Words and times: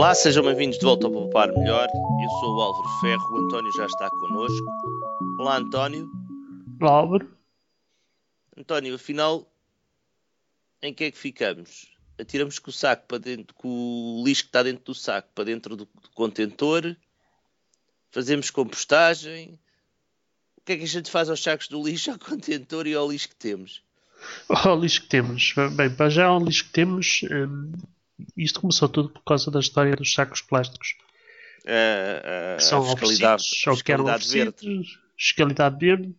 Olá, 0.00 0.14
sejam 0.14 0.42
bem-vindos 0.42 0.78
de 0.78 0.84
volta 0.86 1.06
ao 1.06 1.12
Poupar 1.12 1.52
Melhor. 1.52 1.86
Eu 1.86 2.30
sou 2.40 2.56
o 2.56 2.60
Álvaro 2.62 2.88
Ferro, 3.02 3.34
o 3.34 3.44
António 3.44 3.70
já 3.76 3.84
está 3.84 4.08
connosco. 4.08 4.66
Olá, 5.38 5.58
António. 5.58 6.10
Olá, 6.80 6.92
Álvaro. 6.92 7.30
António, 8.56 8.94
afinal, 8.94 9.46
em 10.80 10.94
que 10.94 11.04
é 11.04 11.10
que 11.10 11.18
ficamos? 11.18 11.92
Atiramos 12.18 12.58
com 12.58 12.70
o 12.70 12.72
saco 12.72 13.08
para 13.08 13.18
dentro, 13.18 13.54
com 13.54 13.68
o 13.68 14.24
lixo 14.24 14.44
que 14.44 14.48
está 14.48 14.62
dentro 14.62 14.84
do 14.86 14.94
saco 14.94 15.28
para 15.34 15.44
dentro 15.44 15.76
do, 15.76 15.84
do 15.84 16.10
contentor, 16.14 16.96
fazemos 18.10 18.48
compostagem. 18.48 19.60
O 20.56 20.62
que 20.62 20.72
é 20.72 20.76
que 20.78 20.84
a 20.84 20.88
gente 20.88 21.10
faz 21.10 21.28
aos 21.28 21.42
sacos 21.42 21.68
do 21.68 21.86
lixo, 21.86 22.10
ao 22.10 22.18
contentor 22.18 22.86
e 22.86 22.94
ao 22.94 23.10
lixo 23.10 23.28
que 23.28 23.36
temos? 23.36 23.82
Ao 24.48 24.80
lixo 24.80 25.02
que 25.02 25.08
temos. 25.08 25.54
Bem, 25.76 25.94
para 25.94 26.08
já, 26.08 26.24
ao 26.24 26.42
lixo 26.42 26.64
que 26.64 26.72
temos, 26.72 27.20
hum, 27.30 27.72
isto 28.36 28.60
começou 28.60 28.88
tudo 28.88 29.08
por 29.10 29.22
causa 29.22 29.50
da 29.50 29.60
história 29.60 29.94
dos 29.96 30.12
sacos 30.12 30.40
plásticos. 30.40 30.96
Uh, 31.64 32.54
uh, 32.54 32.56
que 32.56 32.64
são 32.64 32.80
ou 32.80 33.76
que 33.76 33.92
eram 33.92 34.04
oferecidos, 34.06 34.98
fiscalidade 35.16 35.78
verde, 35.78 36.14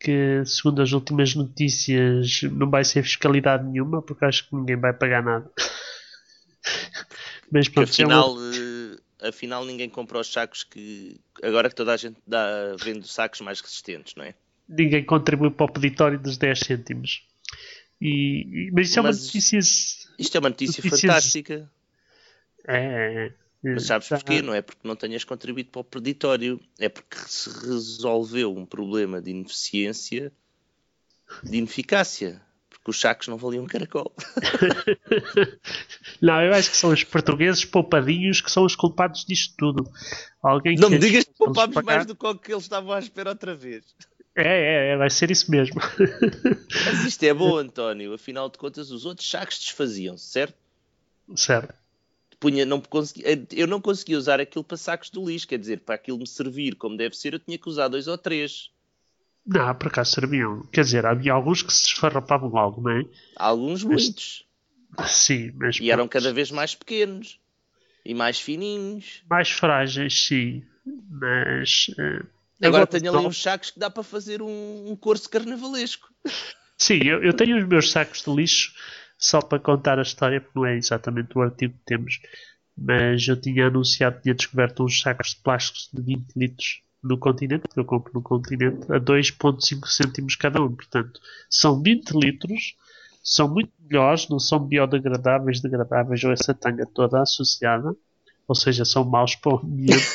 que 0.00 0.42
segundo 0.44 0.82
as 0.82 0.92
últimas 0.92 1.34
notícias 1.34 2.42
não 2.42 2.68
vai 2.68 2.84
ser 2.84 3.02
fiscalidade 3.02 3.64
nenhuma, 3.64 4.02
porque 4.02 4.24
acho 4.24 4.48
que 4.48 4.56
ninguém 4.56 4.76
vai 4.76 4.92
pagar 4.92 5.22
nada. 5.22 5.50
Mas 7.50 7.68
pronto, 7.68 7.88
afinal, 7.88 8.28
é 8.28 8.32
uma... 8.32 8.56
Eh, 9.22 9.28
afinal 9.28 9.64
ninguém 9.64 9.88
comprou 9.88 10.20
os 10.20 10.30
sacos 10.30 10.64
que 10.64 11.20
agora 11.42 11.68
que 11.68 11.74
toda 11.74 11.92
a 11.92 11.96
gente 11.96 12.18
dá, 12.26 12.76
vende 12.78 13.08
sacos 13.08 13.40
mais 13.40 13.60
resistentes, 13.60 14.14
não 14.14 14.24
é? 14.24 14.34
Ninguém 14.68 15.04
contribui 15.04 15.50
para 15.50 15.66
o 15.66 15.72
peditório 15.72 16.18
dos 16.18 16.36
10 16.36 16.60
cêntimos. 16.60 17.26
E, 18.00 18.70
mas 18.72 18.88
isso 18.88 18.98
é 18.98 19.02
uma 19.02 19.10
notícia. 19.10 19.58
Isto 19.58 20.36
é 20.36 20.40
uma 20.40 20.48
notícia 20.48 20.82
notícias... 20.82 21.00
fantástica. 21.00 21.70
É, 22.66 23.26
é. 23.26 23.32
Mas 23.62 23.86
sabes 23.86 24.08
porquê? 24.08 24.40
Não 24.40 24.54
é 24.54 24.62
porque 24.62 24.86
não 24.86 24.94
tenhas 24.94 25.24
contribuído 25.24 25.70
para 25.70 25.80
o 25.80 25.84
preditório, 25.84 26.60
é 26.78 26.88
porque 26.88 27.16
se 27.26 27.50
resolveu 27.50 28.56
um 28.56 28.64
problema 28.64 29.20
de 29.20 29.30
ineficiência, 29.30 30.32
de 31.42 31.56
ineficácia. 31.56 32.40
Porque 32.70 32.90
os 32.90 33.00
sacos 33.00 33.26
não 33.26 33.36
valiam 33.36 33.64
um 33.64 33.66
caracol. 33.66 34.14
não, 36.22 36.40
eu 36.40 36.54
acho 36.54 36.70
que 36.70 36.76
são 36.76 36.90
os 36.90 37.02
portugueses 37.02 37.64
poupadinhos 37.64 38.40
que 38.40 38.50
são 38.50 38.64
os 38.64 38.76
culpados 38.76 39.24
disto 39.24 39.54
tudo. 39.58 39.90
Alguém 40.40 40.76
não 40.76 40.88
me 40.88 40.98
digas 40.98 41.24
que 41.24 41.34
poupámos 41.34 41.82
mais 41.82 42.06
do 42.06 42.14
que 42.14 42.52
eles 42.52 42.62
estavam 42.62 42.92
à 42.92 43.00
espera 43.00 43.30
outra 43.30 43.54
vez. 43.54 43.84
É, 44.38 44.42
é, 44.42 44.92
é, 44.92 44.96
vai 44.96 45.10
ser 45.10 45.32
isso 45.32 45.50
mesmo. 45.50 45.80
Mas 46.86 47.04
isto 47.04 47.22
é 47.24 47.34
bom, 47.34 47.58
António. 47.58 48.14
Afinal 48.14 48.48
de 48.48 48.56
contas, 48.56 48.92
os 48.92 49.04
outros 49.04 49.28
sacos 49.28 49.58
desfaziam-se, 49.58 50.26
certo? 50.26 50.54
Certo. 51.34 51.74
Punha, 52.38 52.64
não 52.64 52.80
consegui, 52.80 53.24
eu 53.50 53.66
não 53.66 53.80
conseguia 53.80 54.16
usar 54.16 54.40
aquilo 54.40 54.62
para 54.62 54.76
sacos 54.76 55.10
do 55.10 55.28
lixo, 55.28 55.48
quer 55.48 55.58
dizer, 55.58 55.80
para 55.80 55.96
aquilo 55.96 56.18
me 56.18 56.26
servir 56.26 56.76
como 56.76 56.96
deve 56.96 57.16
ser, 57.16 57.34
eu 57.34 57.40
tinha 57.40 57.58
que 57.58 57.68
usar 57.68 57.88
dois 57.88 58.06
ou 58.06 58.16
três. 58.16 58.70
Não, 59.44 59.74
por 59.74 59.88
acaso 59.88 60.12
serviam. 60.12 60.62
Quer 60.72 60.84
dizer, 60.84 61.04
havia 61.04 61.32
alguns 61.32 61.62
que 61.62 61.72
se 61.72 61.88
esfarrapavam 61.88 62.48
logo, 62.48 62.80
não 62.80 62.92
é? 62.92 63.04
Alguns 63.34 63.82
mas, 63.82 64.04
muitos. 64.04 64.46
Sim, 65.06 65.50
mas. 65.56 65.80
E 65.80 65.90
eram 65.90 66.06
cada 66.06 66.32
vez 66.32 66.52
mais 66.52 66.76
pequenos. 66.76 67.40
E 68.04 68.14
mais 68.14 68.38
fininhos. 68.38 69.24
Mais 69.28 69.50
frágeis, 69.50 70.26
sim. 70.26 70.62
Mas. 71.10 71.88
Uh 71.98 72.37
Agora, 72.62 72.86
tenho 72.86 73.16
ali 73.16 73.26
uns 73.26 73.40
sacos 73.40 73.70
que 73.70 73.78
dá 73.78 73.88
para 73.88 74.02
fazer 74.02 74.42
um, 74.42 74.90
um 74.90 74.96
curso 74.96 75.28
carnavalesco. 75.28 76.08
Sim, 76.76 77.00
eu, 77.04 77.22
eu, 77.22 77.32
tenho 77.32 77.58
os 77.58 77.66
meus 77.66 77.90
sacos 77.90 78.22
de 78.22 78.30
lixo 78.34 78.72
só 79.18 79.40
para 79.40 79.58
contar 79.58 79.98
a 79.98 80.02
história, 80.02 80.40
porque 80.40 80.58
não 80.58 80.66
é 80.66 80.76
exatamente 80.76 81.36
o 81.36 81.42
artigo 81.42 81.74
que 81.74 81.84
temos. 81.84 82.20
Mas 82.76 83.26
eu 83.26 83.40
tinha 83.40 83.66
anunciado, 83.66 84.20
tinha 84.22 84.34
descoberto 84.34 84.84
uns 84.84 85.00
sacos 85.00 85.30
de 85.30 85.36
plásticos 85.42 85.88
de 85.92 86.00
20 86.00 86.32
litros 86.36 86.82
no 87.02 87.18
continente, 87.18 87.68
que 87.68 87.78
eu 87.78 87.84
compro 87.84 88.12
no 88.14 88.22
continente, 88.22 88.90
a 88.92 89.00
2,5 89.00 89.86
cêntimos 89.86 90.36
cada 90.36 90.60
um. 90.62 90.74
Portanto, 90.74 91.20
são 91.50 91.80
20 91.80 92.10
litros, 92.12 92.76
são 93.22 93.48
muito 93.48 93.72
melhores, 93.80 94.28
não 94.28 94.38
são 94.38 94.58
biodegradáveis, 94.58 95.60
degradáveis 95.60 96.22
ou 96.24 96.32
essa 96.32 96.54
tanga 96.54 96.86
toda 96.86 97.20
associada, 97.20 97.94
ou 98.46 98.54
seja, 98.54 98.84
são 98.84 99.04
maus 99.04 99.34
para 99.34 99.54
o 99.54 99.58
ambiente. 99.58 100.06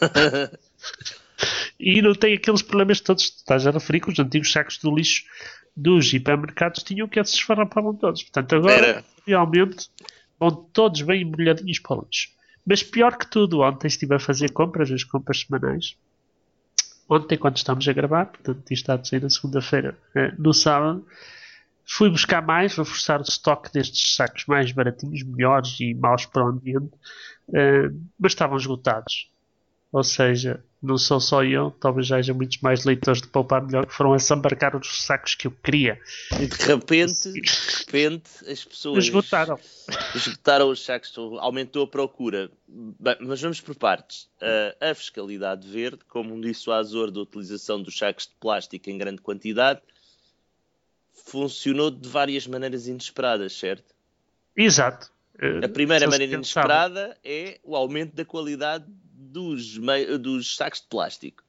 e 1.78 2.02
não 2.02 2.14
tem 2.14 2.34
aqueles 2.34 2.62
problemas 2.62 3.00
todos 3.00 3.30
que 3.30 3.36
estás 3.36 3.66
a 3.66 3.70
referir 3.70 4.00
que 4.00 4.10
os 4.10 4.18
antigos 4.18 4.50
sacos 4.50 4.78
de 4.78 4.90
lixo 4.90 5.24
dos 5.76 6.12
hipermercados 6.12 6.82
tinham 6.82 7.06
que 7.06 7.22
se 7.24 7.36
esfarrapavam 7.36 7.94
todos. 7.94 8.22
Portanto, 8.24 8.56
agora 8.56 8.86
Era. 8.86 9.04
realmente 9.26 9.88
vão 10.38 10.50
todos 10.50 11.02
bem 11.02 11.22
embrulhadinhos 11.22 11.78
para 11.78 11.98
o 11.98 12.04
lixo. 12.04 12.30
Mas 12.66 12.82
pior 12.82 13.16
que 13.16 13.30
tudo, 13.30 13.60
ontem 13.60 13.86
estive 13.86 14.14
a 14.14 14.18
fazer 14.18 14.50
compras, 14.50 14.90
as 14.90 15.04
compras 15.04 15.40
semanais. 15.40 15.96
Ontem, 17.08 17.38
quando 17.38 17.56
estamos 17.56 17.88
a 17.88 17.92
gravar, 17.92 18.26
portanto, 18.26 18.58
isto 18.70 18.72
está 18.72 18.94
a 18.94 19.04
sair 19.04 19.22
na 19.22 19.30
segunda-feira, 19.30 19.96
eh, 20.14 20.34
no 20.36 20.52
sábado, 20.52 21.06
fui 21.86 22.10
buscar 22.10 22.42
mais, 22.42 22.76
reforçar 22.76 23.20
o 23.20 23.22
estoque 23.22 23.72
destes 23.72 24.14
sacos 24.14 24.44
mais 24.46 24.70
baratinhos, 24.72 25.22
melhores 25.22 25.80
e 25.80 25.94
maus 25.94 26.26
para 26.26 26.44
o 26.44 26.48
ambiente, 26.48 26.92
eh, 27.54 27.88
mas 28.18 28.32
estavam 28.32 28.58
esgotados. 28.58 29.30
Ou 29.90 30.04
seja, 30.04 30.62
não 30.80 30.96
sou 30.96 31.18
só 31.20 31.42
eu, 31.42 31.72
talvez 31.72 32.06
já 32.06 32.16
haja 32.16 32.32
muitos 32.32 32.60
mais 32.60 32.84
leitores 32.84 33.20
de 33.20 33.28
Poupar 33.28 33.64
Melhor 33.64 33.86
que 33.86 33.92
foram 33.92 34.12
a 34.12 34.18
sambarcar 34.18 34.76
os 34.76 35.04
sacos 35.04 35.34
que 35.34 35.48
eu 35.48 35.50
queria. 35.50 36.00
E 36.40 36.46
de 36.46 36.56
repente, 36.56 37.32
de 37.32 37.40
repente 37.78 38.30
as 38.48 38.64
pessoas 38.64 39.04
esgotaram. 39.04 39.58
esgotaram 40.14 40.70
os 40.70 40.84
sacos, 40.84 41.12
aumentou 41.40 41.84
a 41.84 41.86
procura. 41.86 42.50
Bem, 42.68 43.16
mas 43.20 43.40
vamos 43.40 43.60
por 43.60 43.74
partes. 43.74 44.28
Uh, 44.40 44.90
a 44.90 44.94
fiscalidade 44.94 45.66
verde, 45.66 46.04
como 46.06 46.32
um 46.34 46.40
dissuasor 46.40 47.10
da 47.10 47.20
utilização 47.20 47.82
dos 47.82 47.98
sacos 47.98 48.26
de 48.28 48.34
plástico 48.38 48.88
em 48.88 48.96
grande 48.96 49.20
quantidade, 49.20 49.80
funcionou 51.12 51.90
de 51.90 52.08
várias 52.08 52.46
maneiras 52.46 52.86
inesperadas, 52.86 53.52
certo? 53.52 53.94
Exato. 54.56 55.10
A 55.62 55.68
primeira 55.68 56.08
maneira 56.08 56.34
inesperada 56.34 57.16
é 57.24 57.60
o 57.62 57.76
aumento 57.76 58.14
da 58.14 58.24
qualidade 58.24 58.84
dos, 59.28 59.78
dos 60.18 60.56
sacos 60.56 60.80
de 60.80 60.86
plástico. 60.86 61.42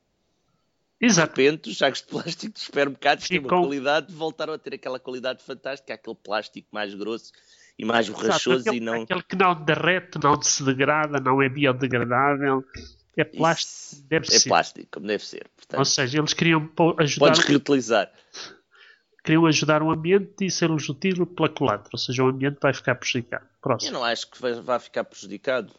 Exato. 1.01 1.33
De 1.33 1.41
repente, 1.41 1.69
os 1.69 1.77
sacos 1.77 2.01
de 2.01 2.07
plástico 2.07 2.53
dos 2.53 2.63
supermercados 2.63 3.27
têm 3.27 3.39
uma 3.39 3.47
qualidade, 3.47 4.13
voltaram 4.13 4.53
a 4.53 4.57
ter 4.57 4.73
aquela 4.73 4.99
qualidade 4.99 5.41
fantástica, 5.43 5.93
aquele 5.93 6.15
plástico 6.15 6.67
mais 6.71 6.93
grosso 6.93 7.31
e 7.77 7.85
mais 7.85 8.09
borrachoso 8.09 8.57
Exato, 8.57 8.69
aquele, 8.69 8.83
e 8.83 8.85
não... 8.85 9.01
Aquele 9.03 9.23
que 9.23 9.35
não 9.37 9.63
derrete, 9.63 10.19
não 10.21 10.41
se 10.41 10.63
degrada, 10.63 11.19
não 11.19 11.41
é 11.41 11.47
biodegradável. 11.47 12.65
É 13.15 13.23
plástico, 13.23 14.01
deve 14.07 14.27
é 14.27 14.29
ser. 14.31 14.47
É 14.47 14.49
plástico, 14.49 14.87
como 14.91 15.07
deve 15.07 15.25
ser. 15.25 15.47
Portanto, 15.55 15.79
Ou 15.79 15.85
seja, 15.85 16.19
eles 16.19 16.33
queriam 16.33 16.69
ajudar... 16.97 17.27
Podes 17.27 17.45
reutilizar. 17.45 18.11
Queriam 19.23 19.45
ajudar 19.45 19.81
o 19.81 19.91
ambiente 19.91 20.45
e 20.45 20.51
ser 20.51 20.69
útil 20.69 21.25
pela 21.25 21.49
culatra. 21.49 21.89
Ou 21.93 21.99
seja, 21.99 22.23
o 22.23 22.27
ambiente 22.27 22.57
vai 22.61 22.73
ficar 22.73 22.95
prejudicado. 22.95 23.45
Próximo. 23.61 23.89
Eu 23.89 23.93
não 23.93 24.03
acho 24.03 24.29
que 24.29 24.41
vai, 24.41 24.53
vai 24.53 24.79
ficar 24.79 25.03
prejudicado. 25.05 25.73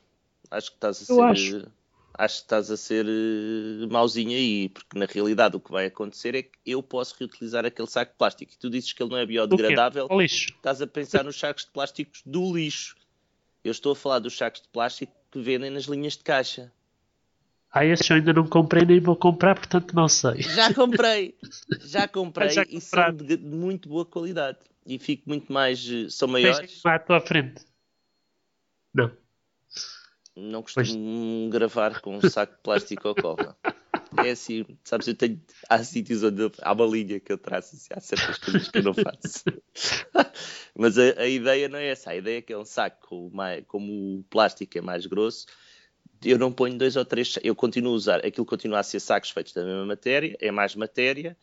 Acho 0.50 0.70
que 0.70 0.76
estás 0.76 1.10
a 1.10 1.12
Eu 1.12 1.16
ser... 1.16 1.22
Acho 1.22 1.79
acho 2.20 2.36
que 2.36 2.42
estás 2.42 2.70
a 2.70 2.76
ser 2.76 3.06
uh, 3.06 3.90
mauzinho 3.90 4.36
aí, 4.36 4.68
porque 4.68 4.98
na 4.98 5.06
realidade 5.06 5.56
o 5.56 5.60
que 5.60 5.70
vai 5.70 5.86
acontecer 5.86 6.34
é 6.34 6.42
que 6.42 6.58
eu 6.66 6.82
posso 6.82 7.16
reutilizar 7.18 7.64
aquele 7.64 7.88
saco 7.88 8.12
de 8.12 8.18
plástico 8.18 8.52
e 8.52 8.58
tu 8.58 8.68
dizes 8.68 8.92
que 8.92 9.02
ele 9.02 9.10
não 9.10 9.16
é 9.16 9.24
biodegradável, 9.24 10.06
lixo. 10.10 10.50
estás 10.50 10.82
a 10.82 10.86
pensar 10.86 11.24
nos 11.24 11.38
sacos 11.38 11.64
de 11.64 11.70
plásticos 11.70 12.22
do 12.26 12.54
lixo. 12.54 12.94
Eu 13.64 13.72
estou 13.72 13.92
a 13.92 13.96
falar 13.96 14.18
dos 14.18 14.36
sacos 14.36 14.60
de 14.60 14.68
plástico 14.68 15.12
que 15.30 15.40
vendem 15.40 15.70
nas 15.70 15.84
linhas 15.84 16.14
de 16.16 16.22
caixa. 16.22 16.70
Ah, 17.72 17.84
esses 17.86 18.08
eu 18.10 18.16
ainda 18.16 18.32
não 18.32 18.46
comprei 18.46 18.84
nem 18.84 19.00
vou 19.00 19.16
comprar, 19.16 19.54
portanto 19.54 19.94
não 19.94 20.08
sei. 20.08 20.42
Já 20.42 20.72
comprei, 20.74 21.34
já 21.80 22.06
comprei 22.06 22.50
já 22.50 22.64
e 22.68 22.80
são 22.80 23.14
de 23.14 23.38
muito 23.38 23.88
boa 23.88 24.04
qualidade. 24.04 24.58
E 24.84 24.98
fico 24.98 25.28
muito 25.28 25.52
mais. 25.52 25.88
Eh, 25.88 26.08
são 26.10 26.26
maiores. 26.26 26.84
à 26.84 26.98
tua 26.98 27.20
frente. 27.20 27.64
Não. 28.92 29.10
Não 30.40 30.62
costumo 30.62 30.84
pois... 30.84 31.52
gravar 31.52 32.00
com 32.00 32.16
um 32.16 32.20
saco 32.28 32.54
de 32.54 32.62
plástico 32.62 33.08
ou 33.08 33.14
cola. 33.14 33.56
É 34.16 34.30
assim, 34.30 34.64
sabes, 34.82 35.06
eu 35.06 35.14
tenho. 35.14 35.40
Há 35.68 35.82
sítios 35.84 36.22
onde 36.24 36.42
eu, 36.42 36.52
há 36.62 36.72
uma 36.72 36.86
linha 36.86 37.20
que 37.20 37.32
eu 37.32 37.38
traço, 37.38 37.76
assim, 37.76 37.88
há 37.94 38.00
certas 38.00 38.38
coisas 38.38 38.68
que 38.68 38.78
eu 38.78 38.82
não 38.82 38.94
faço. 38.94 39.44
Mas 40.76 40.98
a, 40.98 41.20
a, 41.20 41.26
ideia 41.26 41.68
não 41.68 41.78
é 41.78 41.88
essa. 41.88 42.10
A 42.10 42.16
ideia 42.16 42.38
é 42.38 42.42
que 42.42 42.52
é 42.52 42.58
um 42.58 42.64
saco, 42.64 43.30
mais, 43.32 43.64
como 43.66 44.18
o 44.18 44.24
plástico 44.24 44.76
é 44.76 44.80
mais 44.80 45.06
grosso, 45.06 45.46
eu 46.24 46.38
não 46.38 46.52
ponho 46.52 46.76
dois 46.76 46.96
ou 46.96 47.04
três. 47.04 47.38
Eu 47.42 47.54
continuo 47.54 47.92
a 47.92 47.96
usar. 47.96 48.26
Aquilo 48.26 48.46
continua 48.46 48.80
a 48.80 48.82
ser 48.82 49.00
sacos 49.00 49.30
feitos 49.30 49.52
da 49.52 49.64
mesma 49.64 49.86
matéria, 49.86 50.36
é 50.40 50.50
mais 50.50 50.74
matéria, 50.74 51.36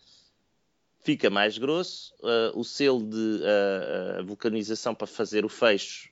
fica 1.08 1.30
mais 1.30 1.58
grosso. 1.58 2.14
Uh, 2.20 2.60
o 2.60 2.66
selo 2.66 3.02
de 3.02 3.40
uh, 3.42 4.26
vulcanização 4.26 4.94
para 4.94 5.08
fazer 5.08 5.46
o 5.46 5.50
fecho 5.50 6.10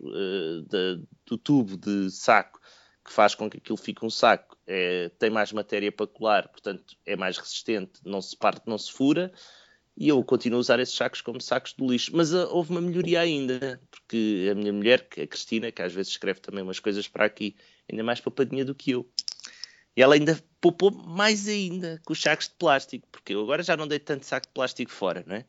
de, 0.69 1.01
do 1.25 1.38
tubo 1.38 1.75
de 1.75 2.09
saco 2.09 2.62
que 3.03 3.12
faz 3.12 3.36
com 3.36 3.50
que 3.50 3.57
aquilo 3.57 3.77
fique 3.77 4.03
um 4.03 4.09
saco, 4.09 4.57
é, 4.65 5.09
tem 5.19 5.30
mais 5.30 5.51
matéria 5.51 5.92
para 5.92 6.07
colar, 6.07 6.47
portanto 6.47 6.97
é 7.06 7.15
mais 7.15 7.38
resistente, 7.38 8.00
não 8.03 8.19
se 8.19 8.36
parte, 8.36 8.63
não 8.65 8.80
se 8.80 8.92
fura, 8.92 9.31
E 9.97 10.07
eu 10.09 10.24
continuo 10.24 10.57
a 10.57 10.62
usar 10.62 10.80
esses 10.80 10.95
sacos 10.95 11.21
como 11.21 11.39
sacos 11.39 11.74
de 11.77 11.86
lixo. 11.86 12.12
Mas 12.15 12.33
houve 12.33 12.71
uma 12.71 12.81
melhoria 12.81 13.21
ainda, 13.21 13.80
porque 13.91 14.50
a 14.51 14.56
minha 14.56 14.74
mulher, 14.74 15.07
é 15.18 15.24
a 15.24 15.27
Cristina, 15.27 15.71
que 15.71 15.81
às 15.81 15.94
vezes 15.94 16.13
escreve 16.13 16.39
também 16.39 16.63
umas 16.63 16.80
coisas 16.80 17.07
para 17.07 17.25
aqui, 17.25 17.56
ainda 17.89 18.03
mais 18.03 18.19
poupadinha 18.19 18.65
do 18.65 18.74
que 18.74 18.91
eu. 18.91 19.07
E 19.95 20.01
ela 20.01 20.15
ainda 20.15 20.42
poupou 20.59 20.92
mais 20.92 21.47
ainda 21.47 22.01
com 22.06 22.13
os 22.13 22.21
sacos 22.21 22.47
de 22.47 22.56
plástico, 22.56 23.07
porque 23.12 23.33
eu 23.33 23.42
agora 23.42 23.63
já 23.63 23.77
não 23.77 23.88
dei 23.88 24.00
tanto 24.00 24.25
saco 24.25 24.47
de 24.47 24.53
plástico 24.53 24.92
fora, 24.92 25.24
não 25.25 25.36
é? 25.36 25.45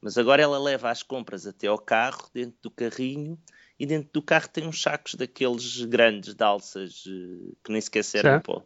Mas 0.00 0.18
agora 0.18 0.42
ela 0.42 0.58
leva 0.58 0.90
as 0.90 1.02
compras 1.02 1.46
até 1.46 1.66
ao 1.66 1.78
carro, 1.78 2.28
dentro 2.32 2.56
do 2.62 2.70
carrinho, 2.70 3.38
e 3.78 3.86
dentro 3.86 4.10
do 4.12 4.22
carro 4.22 4.48
tem 4.48 4.66
uns 4.66 4.80
sacos 4.80 5.14
daqueles 5.14 5.84
grandes 5.84 6.34
de 6.34 6.42
alças 6.44 7.04
uh, 7.06 7.56
que 7.62 7.70
nem 7.70 7.80
sequer 7.80 8.02
servem 8.02 8.40
para 8.40 8.62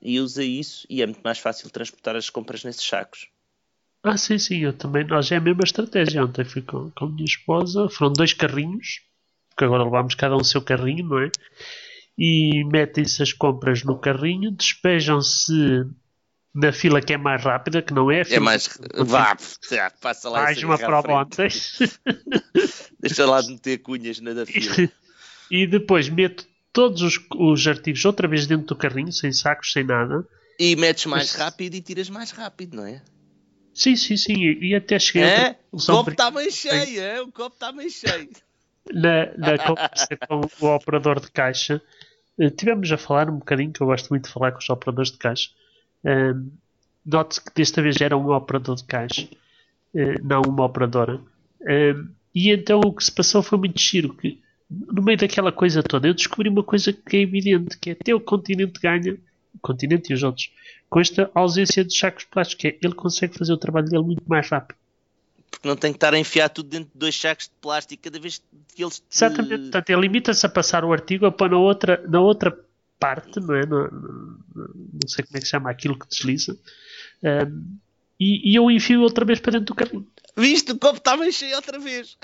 e 0.00 0.20
usa 0.20 0.44
isso 0.44 0.86
e 0.88 1.02
é 1.02 1.06
muito 1.06 1.20
mais 1.22 1.38
fácil 1.38 1.68
transportar 1.70 2.16
as 2.16 2.30
compras 2.30 2.64
nesses 2.64 2.86
sacos. 2.86 3.28
Ah, 4.02 4.16
sim, 4.16 4.38
sim, 4.38 4.58
eu 4.58 4.72
também. 4.72 5.04
Nós 5.04 5.30
é 5.32 5.36
a 5.36 5.40
mesma 5.40 5.64
estratégia. 5.64 6.24
Ontem 6.24 6.44
fui 6.44 6.62
com, 6.62 6.90
com 6.90 7.04
a 7.04 7.08
minha 7.08 7.24
esposa, 7.24 7.88
foram 7.88 8.12
dois 8.12 8.32
carrinhos, 8.32 9.02
porque 9.50 9.64
agora 9.64 9.84
levámos 9.84 10.14
cada 10.14 10.36
um 10.36 10.40
o 10.40 10.44
seu 10.44 10.62
carrinho, 10.62 11.04
não 11.04 11.18
é? 11.18 11.30
E 12.18 12.64
metem-se 12.64 13.22
as 13.22 13.32
compras 13.32 13.84
no 13.84 13.96
carrinho, 13.96 14.50
despejam-se 14.50 15.86
na 16.54 16.72
fila 16.72 17.00
que 17.00 17.12
é 17.12 17.16
mais 17.16 17.42
rápida, 17.42 17.80
que 17.80 17.94
não 17.94 18.10
é. 18.10 18.22
é 18.28 18.40
mais. 18.40 18.68
Vá, 19.06 19.36
passa 20.00 20.28
lá 20.28 20.42
Mais 20.42 20.60
uma 20.62 20.76
prova 20.76 21.12
ontem. 21.12 21.48
Deixa 22.98 23.24
lá 23.24 23.40
de 23.40 23.52
meter 23.52 23.78
cunhas 23.78 24.18
na 24.20 24.32
da 24.32 24.44
fila. 24.44 24.90
e 25.48 25.66
depois 25.66 26.08
meto 26.08 26.46
todos 26.72 27.02
os, 27.02 27.20
os 27.36 27.66
artigos 27.66 28.04
outra 28.04 28.26
vez 28.26 28.46
dentro 28.46 28.66
do 28.66 28.76
carrinho, 28.76 29.12
sem 29.12 29.32
sacos, 29.32 29.72
sem 29.72 29.84
nada. 29.84 30.26
E 30.58 30.74
metes 30.74 31.06
mais 31.06 31.32
rápido 31.34 31.74
e 31.74 31.80
tiras 31.80 32.10
mais 32.10 32.32
rápido, 32.32 32.78
não 32.78 32.86
é? 32.86 33.00
Sim, 33.72 33.94
sim, 33.94 34.16
sim. 34.16 34.34
E 34.60 34.74
até 34.74 34.98
cheguei. 34.98 35.22
É? 35.22 35.56
O 35.70 35.78
copo 35.80 36.10
está 36.10 36.32
meio 36.32 36.50
cheio, 36.50 37.00
é? 37.00 37.22
O 37.22 37.30
copo 37.30 37.54
está 37.54 37.70
meio 37.70 37.90
cheio. 37.90 38.28
Na, 38.92 39.26
na 39.36 39.58
conversa 39.58 40.16
com 40.26 40.40
o 40.60 40.74
operador 40.74 41.20
de 41.20 41.30
caixa, 41.30 41.80
tivemos 42.56 42.90
a 42.92 42.96
falar 42.96 43.28
um 43.28 43.38
bocadinho, 43.38 43.72
que 43.72 43.80
eu 43.80 43.86
gosto 43.86 44.08
muito 44.10 44.26
de 44.26 44.32
falar 44.32 44.52
com 44.52 44.58
os 44.58 44.70
operadores 44.70 45.10
de 45.10 45.18
caixa. 45.18 45.50
Um, 46.04 46.50
Note-se 47.04 47.42
que 47.42 47.54
desta 47.54 47.80
vez 47.80 47.98
era 48.00 48.16
um 48.16 48.30
operador 48.30 48.76
de 48.76 48.84
caixa, 48.84 49.26
uh, 49.94 50.22
não 50.22 50.42
uma 50.42 50.66
operadora. 50.66 51.20
Um, 51.62 52.08
e 52.34 52.50
então 52.50 52.80
o 52.84 52.92
que 52.92 53.02
se 53.02 53.10
passou 53.10 53.42
foi 53.42 53.58
muito 53.58 53.80
giro, 53.80 54.14
que 54.14 54.38
no 54.70 55.02
meio 55.02 55.16
daquela 55.16 55.50
coisa 55.50 55.82
toda, 55.82 56.06
eu 56.06 56.14
descobri 56.14 56.48
uma 56.48 56.62
coisa 56.62 56.92
que 56.92 57.16
é 57.16 57.20
evidente, 57.20 57.78
que 57.78 57.90
é 57.90 57.92
até 57.94 58.14
o 58.14 58.20
continente 58.20 58.78
ganha, 58.80 59.14
o 59.54 59.58
continente 59.60 60.10
e 60.10 60.14
os 60.14 60.22
outros, 60.22 60.52
com 60.90 61.00
esta 61.00 61.30
ausência 61.34 61.84
de 61.84 61.96
sacos 61.96 62.24
plásticos, 62.24 62.60
que 62.60 62.68
é, 62.68 62.78
ele 62.82 62.94
consegue 62.94 63.36
fazer 63.36 63.52
o 63.52 63.58
trabalho 63.58 63.88
dele 63.88 64.04
muito 64.04 64.24
mais 64.26 64.48
rápido. 64.48 64.76
Porque 65.58 65.68
não 65.68 65.76
tem 65.76 65.92
que 65.92 65.96
estar 65.96 66.14
a 66.14 66.18
enfiar 66.18 66.48
tudo 66.48 66.68
dentro 66.68 66.90
de 66.92 66.98
dois 66.98 67.20
sacos 67.20 67.46
de 67.46 67.54
plástico 67.60 68.02
cada 68.04 68.20
vez 68.20 68.40
que 68.74 68.82
eles... 68.82 69.00
Te... 69.00 69.04
Exatamente, 69.10 69.62
portanto, 69.62 69.90
ele 69.90 70.00
limita-se 70.02 70.46
a 70.46 70.48
passar 70.48 70.84
o 70.84 70.92
artigo 70.92 71.26
a 71.26 71.32
pôr 71.32 71.50
na 71.50 71.58
outra, 71.58 72.02
na 72.08 72.20
outra 72.20 72.56
parte, 72.98 73.40
não 73.40 73.54
é? 73.54 73.66
No, 73.66 73.88
não 74.54 75.08
sei 75.08 75.24
como 75.24 75.36
é 75.36 75.40
que 75.40 75.46
se 75.46 75.50
chama 75.50 75.70
aquilo 75.70 75.98
que 75.98 76.08
desliza. 76.08 76.56
Um, 77.22 77.76
e, 78.20 78.52
e, 78.52 78.54
eu 78.54 78.70
enfio 78.70 79.02
outra 79.02 79.24
vez 79.24 79.40
para 79.40 79.52
dentro 79.52 79.66
do 79.66 79.74
carrinho. 79.74 80.06
Viste, 80.36 80.72
o 80.72 80.78
copo 80.78 80.98
está 80.98 81.16
bem 81.16 81.30
cheio 81.30 81.56
outra 81.56 81.78
vez. 81.78 82.16